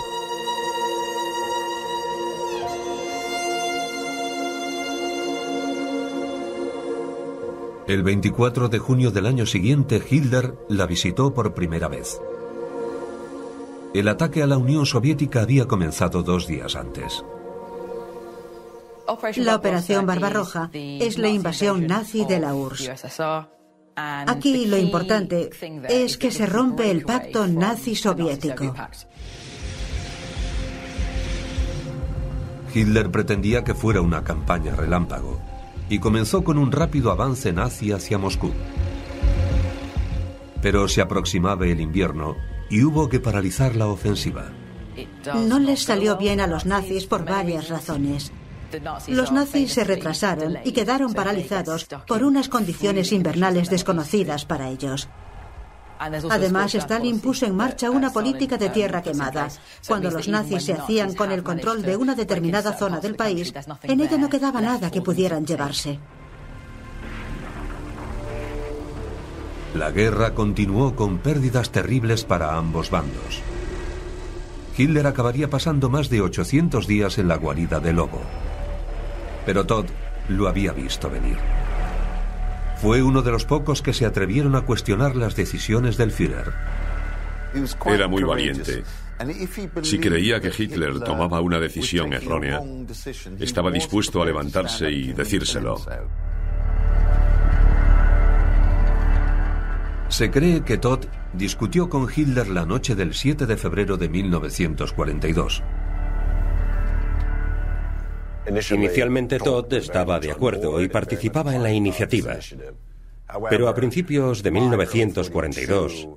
El 7.88 8.04
24 8.04 8.68
de 8.68 8.78
junio 8.78 9.10
del 9.10 9.26
año 9.26 9.46
siguiente 9.46 10.00
Hitler 10.08 10.54
la 10.68 10.86
visitó 10.86 11.34
por 11.34 11.54
primera 11.54 11.88
vez. 11.88 12.20
El 13.94 14.06
ataque 14.06 14.44
a 14.44 14.46
la 14.46 14.58
Unión 14.58 14.86
Soviética 14.86 15.42
había 15.42 15.66
comenzado 15.66 16.22
dos 16.22 16.46
días 16.46 16.76
antes. 16.76 17.24
La 19.36 19.56
Operación 19.56 20.06
Barbarroja 20.06 20.70
es 20.72 21.18
la 21.18 21.28
invasión 21.28 21.86
nazi 21.86 22.24
de 22.24 22.40
la 22.40 22.54
URSS. 22.54 23.20
Aquí 23.96 24.66
lo 24.66 24.76
importante 24.76 25.50
es 25.88 26.16
que 26.16 26.30
se 26.30 26.46
rompe 26.46 26.90
el 26.90 27.04
pacto 27.04 27.46
nazi-soviético. 27.46 28.74
Hitler 32.74 33.10
pretendía 33.10 33.62
que 33.62 33.74
fuera 33.74 34.00
una 34.00 34.24
campaña 34.24 34.74
relámpago 34.74 35.38
y 35.88 35.98
comenzó 36.00 36.42
con 36.42 36.58
un 36.58 36.72
rápido 36.72 37.12
avance 37.12 37.52
nazi 37.52 37.92
hacia 37.92 38.18
Moscú. 38.18 38.50
Pero 40.60 40.88
se 40.88 41.02
aproximaba 41.02 41.66
el 41.66 41.80
invierno 41.80 42.36
y 42.70 42.82
hubo 42.82 43.08
que 43.08 43.20
paralizar 43.20 43.76
la 43.76 43.86
ofensiva. 43.86 44.50
No 45.46 45.58
les 45.58 45.82
salió 45.82 46.16
bien 46.16 46.40
a 46.40 46.46
los 46.46 46.66
nazis 46.66 47.06
por 47.06 47.24
varias 47.24 47.68
razones. 47.68 48.32
Los 49.08 49.32
nazis 49.32 49.72
se 49.72 49.84
retrasaron 49.84 50.58
y 50.64 50.72
quedaron 50.72 51.14
paralizados 51.14 51.86
por 52.06 52.22
unas 52.24 52.48
condiciones 52.48 53.12
invernales 53.12 53.70
desconocidas 53.70 54.44
para 54.44 54.68
ellos. 54.68 55.08
Además, 55.98 56.74
Stalin 56.74 57.20
puso 57.20 57.46
en 57.46 57.54
marcha 57.54 57.90
una 57.90 58.12
política 58.12 58.58
de 58.58 58.70
tierra 58.70 59.02
quemada. 59.02 59.48
Cuando 59.86 60.10
los 60.10 60.28
nazis 60.28 60.64
se 60.64 60.72
hacían 60.72 61.14
con 61.14 61.30
el 61.30 61.42
control 61.42 61.82
de 61.82 61.96
una 61.96 62.14
determinada 62.14 62.72
zona 62.72 63.00
del 63.00 63.14
país, 63.14 63.52
en 63.82 64.00
ella 64.00 64.18
no 64.18 64.28
quedaba 64.28 64.60
nada 64.60 64.90
que 64.90 65.00
pudieran 65.02 65.46
llevarse. 65.46 65.98
La 69.74 69.90
guerra 69.90 70.34
continuó 70.34 70.94
con 70.94 71.18
pérdidas 71.18 71.70
terribles 71.70 72.24
para 72.24 72.56
ambos 72.56 72.90
bandos. 72.90 73.42
Hitler 74.76 75.06
acabaría 75.06 75.50
pasando 75.50 75.88
más 75.88 76.10
de 76.10 76.20
800 76.20 76.86
días 76.86 77.18
en 77.18 77.28
la 77.28 77.36
guarida 77.36 77.80
de 77.80 77.92
lobo. 77.92 78.20
Pero 79.46 79.66
Todd 79.66 79.86
lo 80.28 80.48
había 80.48 80.72
visto 80.72 81.10
venir. 81.10 81.36
Fue 82.80 83.02
uno 83.02 83.22
de 83.22 83.30
los 83.30 83.44
pocos 83.44 83.82
que 83.82 83.92
se 83.92 84.06
atrevieron 84.06 84.56
a 84.56 84.62
cuestionar 84.62 85.16
las 85.16 85.36
decisiones 85.36 85.96
del 85.96 86.10
Führer. 86.10 86.52
Era 87.86 88.08
muy 88.08 88.22
valiente. 88.22 88.82
Si 89.82 89.98
creía 89.98 90.40
que 90.40 90.52
Hitler 90.56 90.98
tomaba 91.00 91.40
una 91.40 91.60
decisión 91.60 92.12
errónea, 92.12 92.60
estaba 93.38 93.70
dispuesto 93.70 94.20
a 94.20 94.26
levantarse 94.26 94.90
y 94.90 95.12
decírselo. 95.12 95.80
Se 100.08 100.30
cree 100.30 100.62
que 100.62 100.78
Todd 100.78 101.06
discutió 101.32 101.88
con 101.88 102.08
Hitler 102.14 102.48
la 102.48 102.66
noche 102.66 102.94
del 102.94 103.14
7 103.14 103.46
de 103.46 103.56
febrero 103.56 103.96
de 103.96 104.08
1942. 104.08 105.62
Inicialmente 108.46 109.38
Todd 109.38 109.72
estaba 109.72 110.20
de 110.20 110.30
acuerdo 110.30 110.80
y 110.80 110.88
participaba 110.88 111.54
en 111.54 111.62
la 111.62 111.72
iniciativa. 111.72 112.36
Pero 113.48 113.68
a 113.68 113.74
principios 113.74 114.42
de 114.42 114.50
1942 114.50 116.08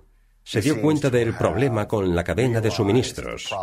se 0.43 0.61
dio 0.61 0.81
cuenta 0.81 1.09
del 1.09 1.33
problema 1.35 1.87
con 1.87 2.15
la 2.15 2.23
cadena 2.23 2.61
de 2.61 2.71
suministros, 2.71 3.53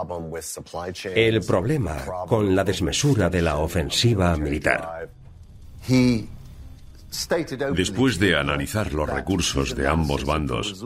el 1.14 1.40
problema 1.42 2.04
con 2.26 2.54
la 2.54 2.64
desmesura 2.64 3.30
de 3.30 3.42
la 3.42 3.56
ofensiva 3.56 4.36
militar. 4.36 5.08
Después 7.74 8.18
de 8.18 8.36
analizar 8.36 8.92
los 8.92 9.08
recursos 9.08 9.74
de 9.74 9.86
ambos 9.86 10.24
bandos 10.24 10.84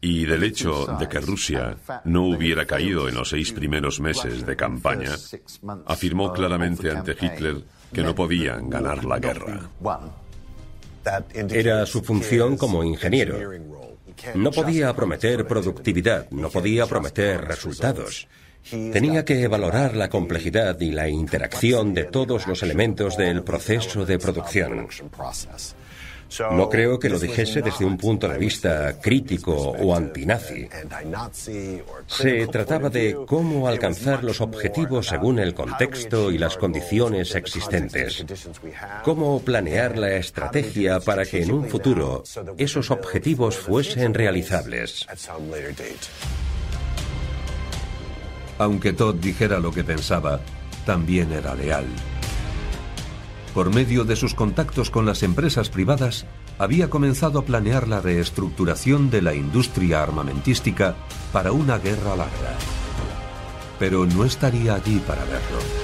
y 0.00 0.24
del 0.24 0.44
hecho 0.44 0.86
de 0.98 1.08
que 1.08 1.20
Rusia 1.20 1.76
no 2.04 2.26
hubiera 2.26 2.66
caído 2.66 3.08
en 3.08 3.14
los 3.14 3.30
seis 3.30 3.52
primeros 3.52 4.00
meses 4.00 4.46
de 4.46 4.56
campaña, 4.56 5.12
afirmó 5.86 6.32
claramente 6.32 6.90
ante 6.90 7.12
Hitler 7.12 7.62
que 7.92 8.02
no 8.02 8.14
podían 8.14 8.70
ganar 8.70 9.04
la 9.04 9.18
guerra. 9.18 9.70
Era 11.50 11.86
su 11.86 12.02
función 12.02 12.56
como 12.56 12.82
ingeniero. 12.82 13.36
No 14.34 14.50
podía 14.50 14.94
prometer 14.94 15.46
productividad, 15.46 16.30
no 16.30 16.50
podía 16.50 16.86
prometer 16.86 17.44
resultados. 17.44 18.28
Tenía 18.70 19.24
que 19.24 19.46
valorar 19.46 19.94
la 19.94 20.08
complejidad 20.08 20.80
y 20.80 20.90
la 20.90 21.08
interacción 21.08 21.92
de 21.92 22.04
todos 22.04 22.46
los 22.46 22.62
elementos 22.62 23.16
del 23.16 23.42
proceso 23.42 24.06
de 24.06 24.18
producción. 24.18 24.88
No 26.50 26.68
creo 26.68 26.98
que 26.98 27.08
lo 27.08 27.18
dijese 27.18 27.62
desde 27.62 27.84
un 27.84 27.96
punto 27.96 28.28
de 28.28 28.38
vista 28.38 28.98
crítico 29.00 29.52
o 29.54 29.94
antinazi. 29.94 30.68
Se 32.06 32.46
trataba 32.48 32.88
de 32.88 33.16
cómo 33.26 33.68
alcanzar 33.68 34.24
los 34.24 34.40
objetivos 34.40 35.08
según 35.08 35.38
el 35.38 35.54
contexto 35.54 36.30
y 36.30 36.38
las 36.38 36.56
condiciones 36.56 37.34
existentes. 37.34 38.24
Cómo 39.04 39.40
planear 39.40 39.96
la 39.96 40.14
estrategia 40.14 41.00
para 41.00 41.24
que 41.24 41.42
en 41.42 41.52
un 41.52 41.68
futuro 41.68 42.24
esos 42.56 42.90
objetivos 42.90 43.56
fuesen 43.56 44.14
realizables. 44.14 45.06
Aunque 48.58 48.92
Todd 48.92 49.16
dijera 49.16 49.58
lo 49.58 49.72
que 49.72 49.84
pensaba, 49.84 50.40
también 50.86 51.32
era 51.32 51.54
leal. 51.54 51.86
Por 53.52 53.72
medio 53.72 54.04
de 54.04 54.16
sus 54.16 54.34
contactos 54.34 54.90
con 54.90 55.06
las 55.06 55.22
empresas 55.22 55.68
privadas, 55.68 56.26
había 56.58 56.90
comenzado 56.90 57.38
a 57.38 57.44
planear 57.44 57.88
la 57.88 58.00
reestructuración 58.00 59.10
de 59.10 59.22
la 59.22 59.34
industria 59.34 60.02
armamentística 60.02 60.96
para 61.32 61.52
una 61.52 61.78
guerra 61.78 62.16
larga. 62.16 62.56
Pero 63.78 64.06
no 64.06 64.24
estaría 64.24 64.74
allí 64.74 64.98
para 65.00 65.24
verlo. 65.24 65.83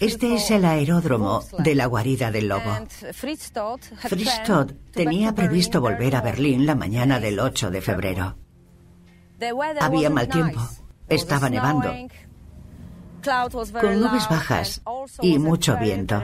Este 0.00 0.34
es 0.34 0.50
el 0.50 0.64
aeródromo 0.64 1.42
de 1.58 1.74
la 1.74 1.86
guarida 1.86 2.30
del 2.30 2.48
lobo. 2.48 2.86
Fritz 3.12 3.52
Todd 3.52 4.72
tenía 4.92 5.34
previsto 5.34 5.80
volver 5.80 6.16
a 6.16 6.20
Berlín 6.20 6.66
la 6.66 6.74
mañana 6.74 7.20
del 7.20 7.38
8 7.40 7.70
de 7.70 7.80
febrero. 7.80 8.36
Había 9.80 10.10
mal 10.10 10.28
tiempo, 10.28 10.60
estaba 11.08 11.50
nevando, 11.50 11.92
con 13.80 14.00
nubes 14.00 14.28
bajas 14.28 14.82
y 15.20 15.38
mucho 15.38 15.76
viento. 15.76 16.22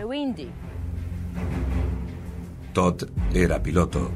Todd 2.72 3.04
era 3.34 3.62
piloto, 3.62 4.10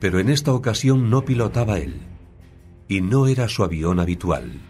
pero 0.00 0.20
en 0.20 0.30
esta 0.30 0.52
ocasión 0.52 1.10
no 1.10 1.24
pilotaba 1.24 1.78
él, 1.78 2.00
y 2.88 3.00
no 3.00 3.26
era 3.26 3.48
su 3.48 3.64
avión 3.64 3.98
habitual. 4.00 4.60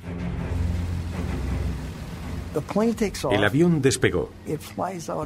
El 3.31 3.45
avión 3.45 3.83
despegó, 3.83 4.31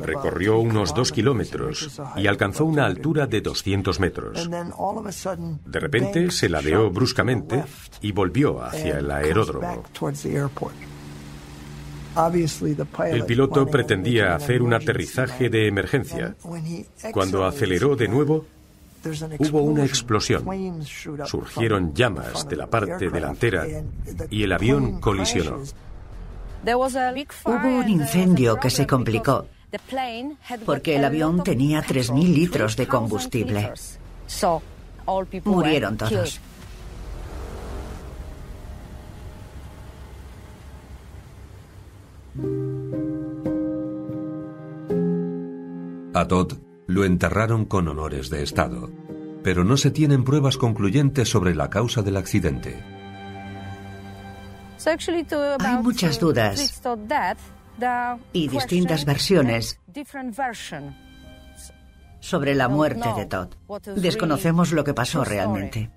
recorrió 0.00 0.58
unos 0.58 0.94
dos 0.94 1.12
kilómetros 1.12 2.00
y 2.16 2.26
alcanzó 2.26 2.64
una 2.64 2.86
altura 2.86 3.26
de 3.26 3.40
200 3.40 4.00
metros. 4.00 4.48
De 5.66 5.80
repente 5.80 6.30
se 6.30 6.48
ladeó 6.48 6.90
bruscamente 6.90 7.64
y 8.00 8.12
volvió 8.12 8.62
hacia 8.62 8.98
el 8.98 9.10
aeródromo. 9.10 9.84
El 13.06 13.24
piloto 13.24 13.66
pretendía 13.66 14.34
hacer 14.34 14.62
un 14.62 14.74
aterrizaje 14.74 15.48
de 15.50 15.68
emergencia. 15.68 16.34
Cuando 17.12 17.44
aceleró 17.44 17.94
de 17.94 18.08
nuevo, 18.08 18.46
hubo 19.38 19.62
una 19.62 19.84
explosión. 19.84 20.44
Surgieron 21.26 21.94
llamas 21.94 22.48
de 22.48 22.56
la 22.56 22.66
parte 22.66 23.10
delantera 23.10 23.66
y 24.30 24.42
el 24.42 24.52
avión 24.52 25.00
colisionó. 25.00 25.62
Hubo 27.44 27.78
un 27.78 27.88
incendio 27.88 28.56
que 28.56 28.70
se 28.70 28.86
complicó 28.86 29.46
porque 30.64 30.96
el 30.96 31.04
avión 31.04 31.42
tenía 31.42 31.82
3.000 31.82 32.34
litros 32.34 32.76
de 32.76 32.86
combustible. 32.86 33.72
Murieron 35.44 35.96
todos. 35.96 36.40
A 46.14 46.26
Todd 46.26 46.54
lo 46.86 47.04
enterraron 47.04 47.64
con 47.64 47.88
honores 47.88 48.30
de 48.30 48.42
Estado, 48.42 48.90
pero 49.42 49.64
no 49.64 49.76
se 49.76 49.90
tienen 49.90 50.24
pruebas 50.24 50.56
concluyentes 50.56 51.28
sobre 51.28 51.54
la 51.54 51.70
causa 51.70 52.02
del 52.02 52.16
accidente. 52.16 52.97
Hay 54.86 55.76
muchas 55.82 56.20
dudas 56.20 56.82
y 58.32 58.48
distintas 58.48 59.04
versiones 59.04 59.80
sobre 62.20 62.54
la 62.54 62.68
muerte 62.68 63.08
de 63.16 63.26
Todd. 63.26 63.48
Desconocemos 63.96 64.72
lo 64.72 64.84
que 64.84 64.94
pasó 64.94 65.24
realmente. 65.24 65.90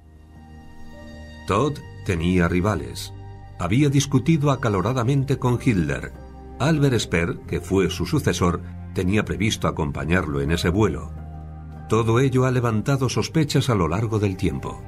Todd 1.47 1.73
tenía 2.05 2.47
rivales. 2.47 3.13
Había 3.59 3.89
discutido 3.89 4.51
acaloradamente 4.51 5.37
con 5.37 5.59
Hitler. 5.63 6.13
Albert 6.59 6.99
Speer, 6.99 7.39
que 7.47 7.59
fue 7.59 7.89
su 7.89 8.05
sucesor, 8.05 8.61
tenía 8.93 9.25
previsto 9.25 9.67
acompañarlo 9.67 10.41
en 10.41 10.51
ese 10.51 10.69
vuelo. 10.69 11.11
Todo 11.89 12.19
ello 12.19 12.45
ha 12.45 12.51
levantado 12.51 13.09
sospechas 13.09 13.69
a 13.69 13.75
lo 13.75 13.87
largo 13.87 14.19
del 14.19 14.37
tiempo. 14.37 14.81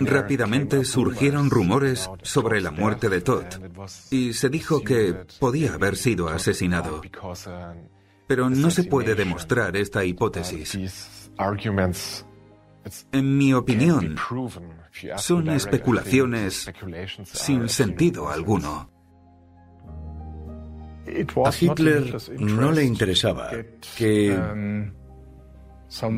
Rápidamente 0.00 0.84
surgieron 0.84 1.50
rumores 1.50 2.10
sobre 2.22 2.60
la 2.60 2.70
muerte 2.70 3.08
de 3.08 3.20
Todd 3.20 3.46
y 4.10 4.32
se 4.32 4.48
dijo 4.48 4.82
que 4.82 5.24
podía 5.38 5.74
haber 5.74 5.96
sido 5.96 6.28
asesinado. 6.28 7.00
Pero 8.26 8.50
no 8.50 8.70
se 8.70 8.84
puede 8.84 9.14
demostrar 9.14 9.76
esta 9.76 10.04
hipótesis. 10.04 11.30
En 13.12 13.36
mi 13.36 13.54
opinión, 13.54 14.16
son 15.16 15.48
especulaciones 15.50 16.70
sin 17.24 17.68
sentido 17.68 18.28
alguno. 18.28 18.90
A 21.44 21.50
Hitler 21.58 22.16
no 22.38 22.72
le 22.72 22.84
interesaba 22.84 23.50
que 23.96 24.38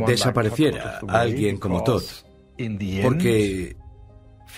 desapareciera 0.07 1.01
alguien 1.09 1.57
como 1.57 1.83
Todd, 1.83 2.03
porque 3.03 3.77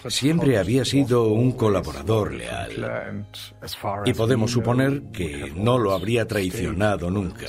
siempre 0.09 0.59
había 0.59 0.85
sido 0.85 1.29
un 1.29 1.53
colaborador 1.53 2.33
leal 2.33 3.27
y 4.05 4.13
podemos 4.13 4.51
suponer 4.51 5.05
que 5.13 5.53
no 5.57 5.79
lo 5.79 5.93
habría 5.93 6.27
traicionado 6.27 7.11
nunca. 7.11 7.47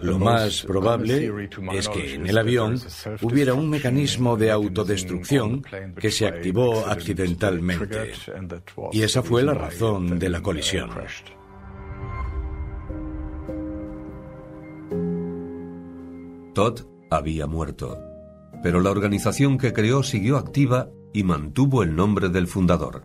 Lo 0.00 0.18
más 0.18 0.62
probable 0.62 1.48
es 1.72 1.88
que 1.88 2.14
en 2.14 2.26
el 2.26 2.38
avión 2.38 2.80
hubiera 3.20 3.54
un 3.54 3.68
mecanismo 3.68 4.36
de 4.36 4.50
autodestrucción 4.50 5.62
que 5.98 6.10
se 6.10 6.26
activó 6.26 6.86
accidentalmente. 6.86 8.12
Y 8.92 9.02
esa 9.02 9.22
fue 9.22 9.42
la 9.42 9.54
razón 9.54 10.18
de 10.18 10.28
la 10.28 10.40
colisión. 10.40 10.90
Todd 16.54 16.80
había 17.10 17.46
muerto, 17.46 17.98
pero 18.62 18.80
la 18.80 18.90
organización 18.90 19.58
que 19.58 19.72
creó 19.72 20.02
siguió 20.02 20.36
activa 20.36 20.88
y 21.12 21.22
mantuvo 21.22 21.82
el 21.82 21.96
nombre 21.96 22.28
del 22.28 22.46
fundador. 22.46 23.04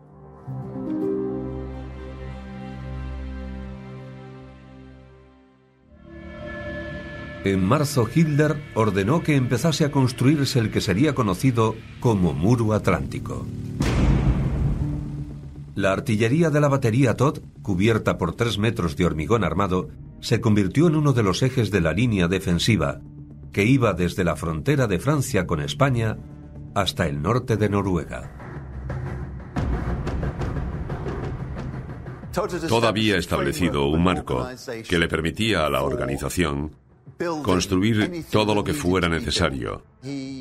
En 7.44 7.62
marzo 7.66 8.08
Hitler 8.14 8.56
ordenó 8.74 9.22
que 9.22 9.36
empezase 9.36 9.84
a 9.84 9.92
construirse 9.92 10.60
el 10.60 10.72
que 10.72 10.80
sería 10.80 11.14
conocido 11.14 11.76
como 12.00 12.34
Muro 12.34 12.72
Atlántico. 12.72 13.46
La 15.76 15.92
artillería 15.92 16.50
de 16.52 16.62
la 16.62 16.70
batería 16.70 17.16
Todd, 17.16 17.40
cubierta 17.62 18.18
por 18.18 18.36
tres 18.36 18.58
metros 18.58 18.96
de 18.96 19.06
hormigón 19.06 19.44
armado, 19.44 19.90
se 20.22 20.40
convirtió 20.40 20.88
en 20.88 20.96
uno 20.96 21.12
de 21.12 21.24
los 21.24 21.44
ejes 21.44 21.70
de 21.70 21.82
la 21.82 21.92
línea 21.92 22.30
defensiva, 22.30 23.02
que 23.54 23.64
iba 23.64 23.94
desde 23.94 24.24
la 24.24 24.36
frontera 24.36 24.88
de 24.88 25.00
Francia 25.00 25.48
con 25.48 25.62
España 25.62 26.18
hasta 26.76 27.08
el 27.08 27.22
norte 27.22 27.56
de 27.56 27.70
Noruega. 27.70 28.32
Todd 32.34 32.86
había 32.86 33.18
establecido 33.18 33.86
un 33.88 34.04
marco 34.04 34.48
que 34.90 34.98
le 34.98 35.08
permitía 35.08 35.68
a 35.68 35.70
la 35.70 35.84
organización 35.84 36.76
construir 37.44 38.26
todo 38.32 38.56
lo 38.56 38.64
que 38.64 38.74
fuera 38.74 39.08
necesario. 39.08 39.84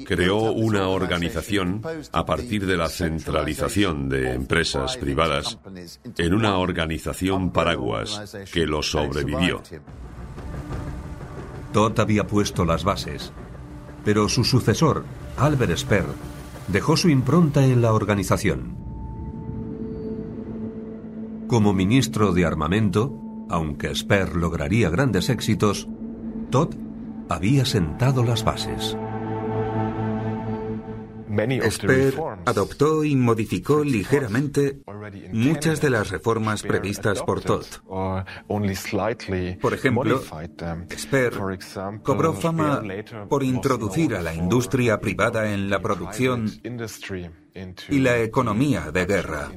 Creó 0.07 0.53
una 0.53 0.89
organización 0.89 1.83
a 2.13 2.25
partir 2.25 2.67
de 2.67 2.79
la 2.79 2.89
centralización 2.89 4.09
de 4.09 4.33
empresas 4.33 4.97
privadas 4.97 5.59
en 6.17 6.35
una 6.35 6.57
organización 6.57 7.53
paraguas 7.53 8.37
que 8.51 8.67
lo 8.67 8.83
sobrevivió. 8.83 9.63
Todd 11.73 11.99
había 12.01 12.27
puesto 12.27 12.65
las 12.65 12.85
bases, 12.85 13.33
pero 14.05 14.29
su 14.29 14.45
sucesor, 14.45 15.05
Albert 15.37 15.77
Speer, 15.77 16.07
dejó 16.69 16.97
su 16.97 17.09
impronta 17.09 17.65
en 17.65 17.83
la 17.83 17.93
organización. 17.93 18.77
Como 21.49 21.73
ministro 21.73 22.33
de 22.33 22.47
armamento, 22.47 23.15
aunque 23.49 23.95
Speer 23.95 24.37
lograría 24.37 24.91
grandes 24.91 25.29
éxitos, 25.29 25.89
Todd 26.51 26.75
había 27.29 27.65
sentado 27.65 28.25
las 28.25 28.45
bases. 28.45 28.97
Speer 31.71 32.15
adoptó 32.45 33.05
y 33.05 33.17
modificó 33.17 33.83
ligeramente 33.85 34.81
muchas 35.33 35.81
de 35.81 35.91
las 35.91 36.11
reformas 36.11 36.63
previstas 36.63 37.23
por 37.23 37.41
Todd. 37.41 37.65
Por 39.61 39.75
ejemplo, 39.75 40.23
Speer 40.97 41.33
cobró 42.03 42.35
fama 42.35 42.83
por 43.29 43.43
introducir 43.43 44.15
a 44.15 44.23
la 44.23 44.35
industria 44.35 45.01
privada 45.01 45.53
en 45.53 45.71
la 45.71 45.81
producción 45.81 46.51
y 47.89 47.99
la 47.99 48.19
economía 48.19 48.91
de 48.91 49.07
guerra. 49.07 49.51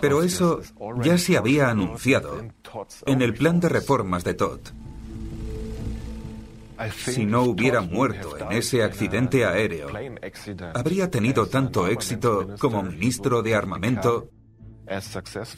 Pero 0.00 0.22
eso 0.22 0.60
ya 1.02 1.18
se 1.18 1.36
había 1.36 1.70
anunciado 1.70 2.44
en 3.06 3.22
el 3.22 3.34
plan 3.34 3.58
de 3.58 3.68
reformas 3.68 4.22
de 4.22 4.34
Todd. 4.34 4.60
Si 6.94 7.24
no 7.24 7.42
hubiera 7.42 7.80
muerto 7.80 8.36
en 8.38 8.52
ese 8.52 8.82
accidente 8.82 9.44
aéreo, 9.44 9.88
habría 10.74 11.10
tenido 11.10 11.46
tanto 11.46 11.86
éxito 11.86 12.54
como 12.58 12.82
ministro 12.82 13.42
de 13.42 13.54
armamento 13.54 14.30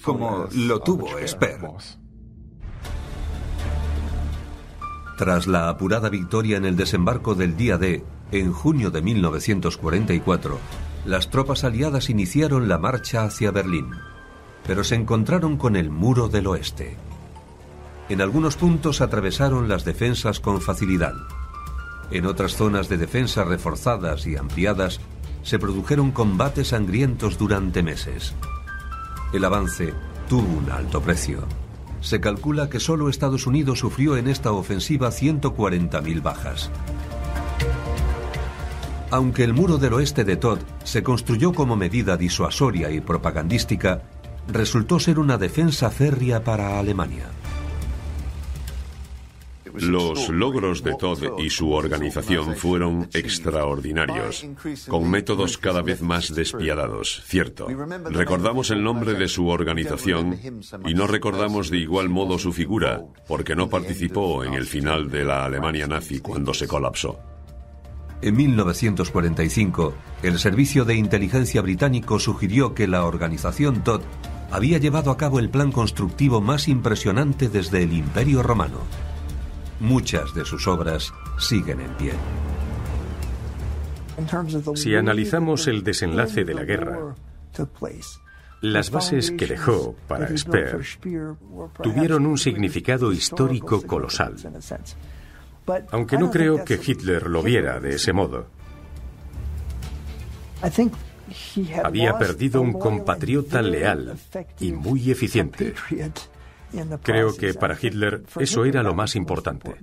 como 0.02 0.46
lo 0.52 0.80
tuvo 0.80 1.08
Speer. 1.26 1.60
Tras 5.18 5.46
la 5.48 5.68
apurada 5.68 6.08
victoria 6.08 6.56
en 6.56 6.64
el 6.64 6.76
desembarco 6.76 7.34
del 7.34 7.56
día 7.56 7.76
D, 7.76 8.04
en 8.30 8.52
junio 8.52 8.90
de 8.90 9.02
1944, 9.02 10.58
las 11.04 11.30
tropas 11.30 11.64
aliadas 11.64 12.08
iniciaron 12.08 12.68
la 12.68 12.78
marcha 12.78 13.24
hacia 13.24 13.50
Berlín, 13.50 13.90
pero 14.66 14.84
se 14.84 14.94
encontraron 14.94 15.56
con 15.56 15.74
el 15.74 15.90
muro 15.90 16.28
del 16.28 16.46
oeste. 16.46 16.96
En 18.08 18.22
algunos 18.22 18.56
puntos 18.56 19.00
atravesaron 19.00 19.68
las 19.68 19.84
defensas 19.84 20.40
con 20.40 20.60
facilidad. 20.60 21.14
En 22.10 22.24
otras 22.24 22.56
zonas 22.56 22.88
de 22.88 22.96
defensa 22.96 23.44
reforzadas 23.44 24.26
y 24.26 24.36
ampliadas 24.36 25.00
se 25.42 25.58
produjeron 25.58 26.10
combates 26.10 26.68
sangrientos 26.68 27.36
durante 27.36 27.82
meses. 27.82 28.34
El 29.32 29.44
avance 29.44 29.92
tuvo 30.28 30.58
un 30.58 30.70
alto 30.70 31.02
precio. 31.02 31.44
Se 32.00 32.20
calcula 32.20 32.70
que 32.70 32.80
solo 32.80 33.08
Estados 33.08 33.46
Unidos 33.46 33.80
sufrió 33.80 34.16
en 34.16 34.28
esta 34.28 34.52
ofensiva 34.52 35.08
140.000 35.08 36.22
bajas. 36.22 36.70
Aunque 39.10 39.42
el 39.42 39.54
muro 39.54 39.78
del 39.78 39.94
oeste 39.94 40.24
de 40.24 40.36
Todd 40.36 40.58
se 40.84 41.02
construyó 41.02 41.52
como 41.52 41.76
medida 41.76 42.16
disuasoria 42.16 42.90
y 42.90 43.00
propagandística, 43.00 44.02
resultó 44.46 44.98
ser 45.00 45.18
una 45.18 45.38
defensa 45.38 45.90
férrea 45.90 46.44
para 46.44 46.78
Alemania. 46.78 47.26
Los 49.74 50.28
logros 50.28 50.82
de 50.82 50.94
Todd 50.94 51.38
y 51.38 51.50
su 51.50 51.72
organización 51.72 52.56
fueron 52.56 53.08
extraordinarios, 53.12 54.46
con 54.88 55.10
métodos 55.10 55.58
cada 55.58 55.82
vez 55.82 56.02
más 56.02 56.34
despiadados, 56.34 57.22
cierto. 57.24 57.66
Recordamos 58.10 58.70
el 58.70 58.82
nombre 58.82 59.14
de 59.14 59.28
su 59.28 59.48
organización 59.48 60.38
y 60.86 60.94
no 60.94 61.06
recordamos 61.06 61.70
de 61.70 61.78
igual 61.78 62.08
modo 62.08 62.38
su 62.38 62.52
figura, 62.52 63.04
porque 63.26 63.56
no 63.56 63.68
participó 63.68 64.44
en 64.44 64.54
el 64.54 64.66
final 64.66 65.10
de 65.10 65.24
la 65.24 65.44
Alemania 65.44 65.86
nazi 65.86 66.20
cuando 66.20 66.54
se 66.54 66.66
colapsó. 66.66 67.18
En 68.20 68.36
1945, 68.36 69.94
el 70.24 70.38
Servicio 70.40 70.84
de 70.84 70.96
Inteligencia 70.96 71.62
británico 71.62 72.18
sugirió 72.18 72.74
que 72.74 72.88
la 72.88 73.04
organización 73.04 73.84
Todd 73.84 74.00
había 74.50 74.78
llevado 74.78 75.10
a 75.10 75.16
cabo 75.16 75.38
el 75.38 75.50
plan 75.50 75.70
constructivo 75.70 76.40
más 76.40 76.66
impresionante 76.66 77.48
desde 77.48 77.82
el 77.82 77.92
Imperio 77.92 78.42
Romano. 78.42 78.78
Muchas 79.80 80.34
de 80.34 80.44
sus 80.44 80.66
obras 80.66 81.12
siguen 81.38 81.80
en 81.80 81.94
pie. 81.94 82.12
Si 84.74 84.94
analizamos 84.96 85.68
el 85.68 85.84
desenlace 85.84 86.44
de 86.44 86.54
la 86.54 86.64
guerra, 86.64 87.14
las 88.60 88.90
bases 88.90 89.30
que 89.30 89.46
dejó 89.46 89.94
para 90.08 90.36
Speer 90.36 90.80
tuvieron 91.80 92.26
un 92.26 92.38
significado 92.38 93.12
histórico 93.12 93.82
colosal. 93.82 94.34
Aunque 95.92 96.18
no 96.18 96.30
creo 96.30 96.64
que 96.64 96.80
Hitler 96.84 97.28
lo 97.28 97.42
viera 97.42 97.78
de 97.78 97.94
ese 97.94 98.12
modo. 98.12 98.46
Había 101.84 102.18
perdido 102.18 102.60
un 102.60 102.72
compatriota 102.72 103.62
leal 103.62 104.18
y 104.58 104.72
muy 104.72 105.10
eficiente. 105.10 105.74
Creo 107.02 107.36
que 107.36 107.54
para 107.54 107.76
Hitler 107.80 108.22
eso 108.38 108.64
era 108.64 108.82
lo 108.82 108.94
más 108.94 109.16
importante. 109.16 109.76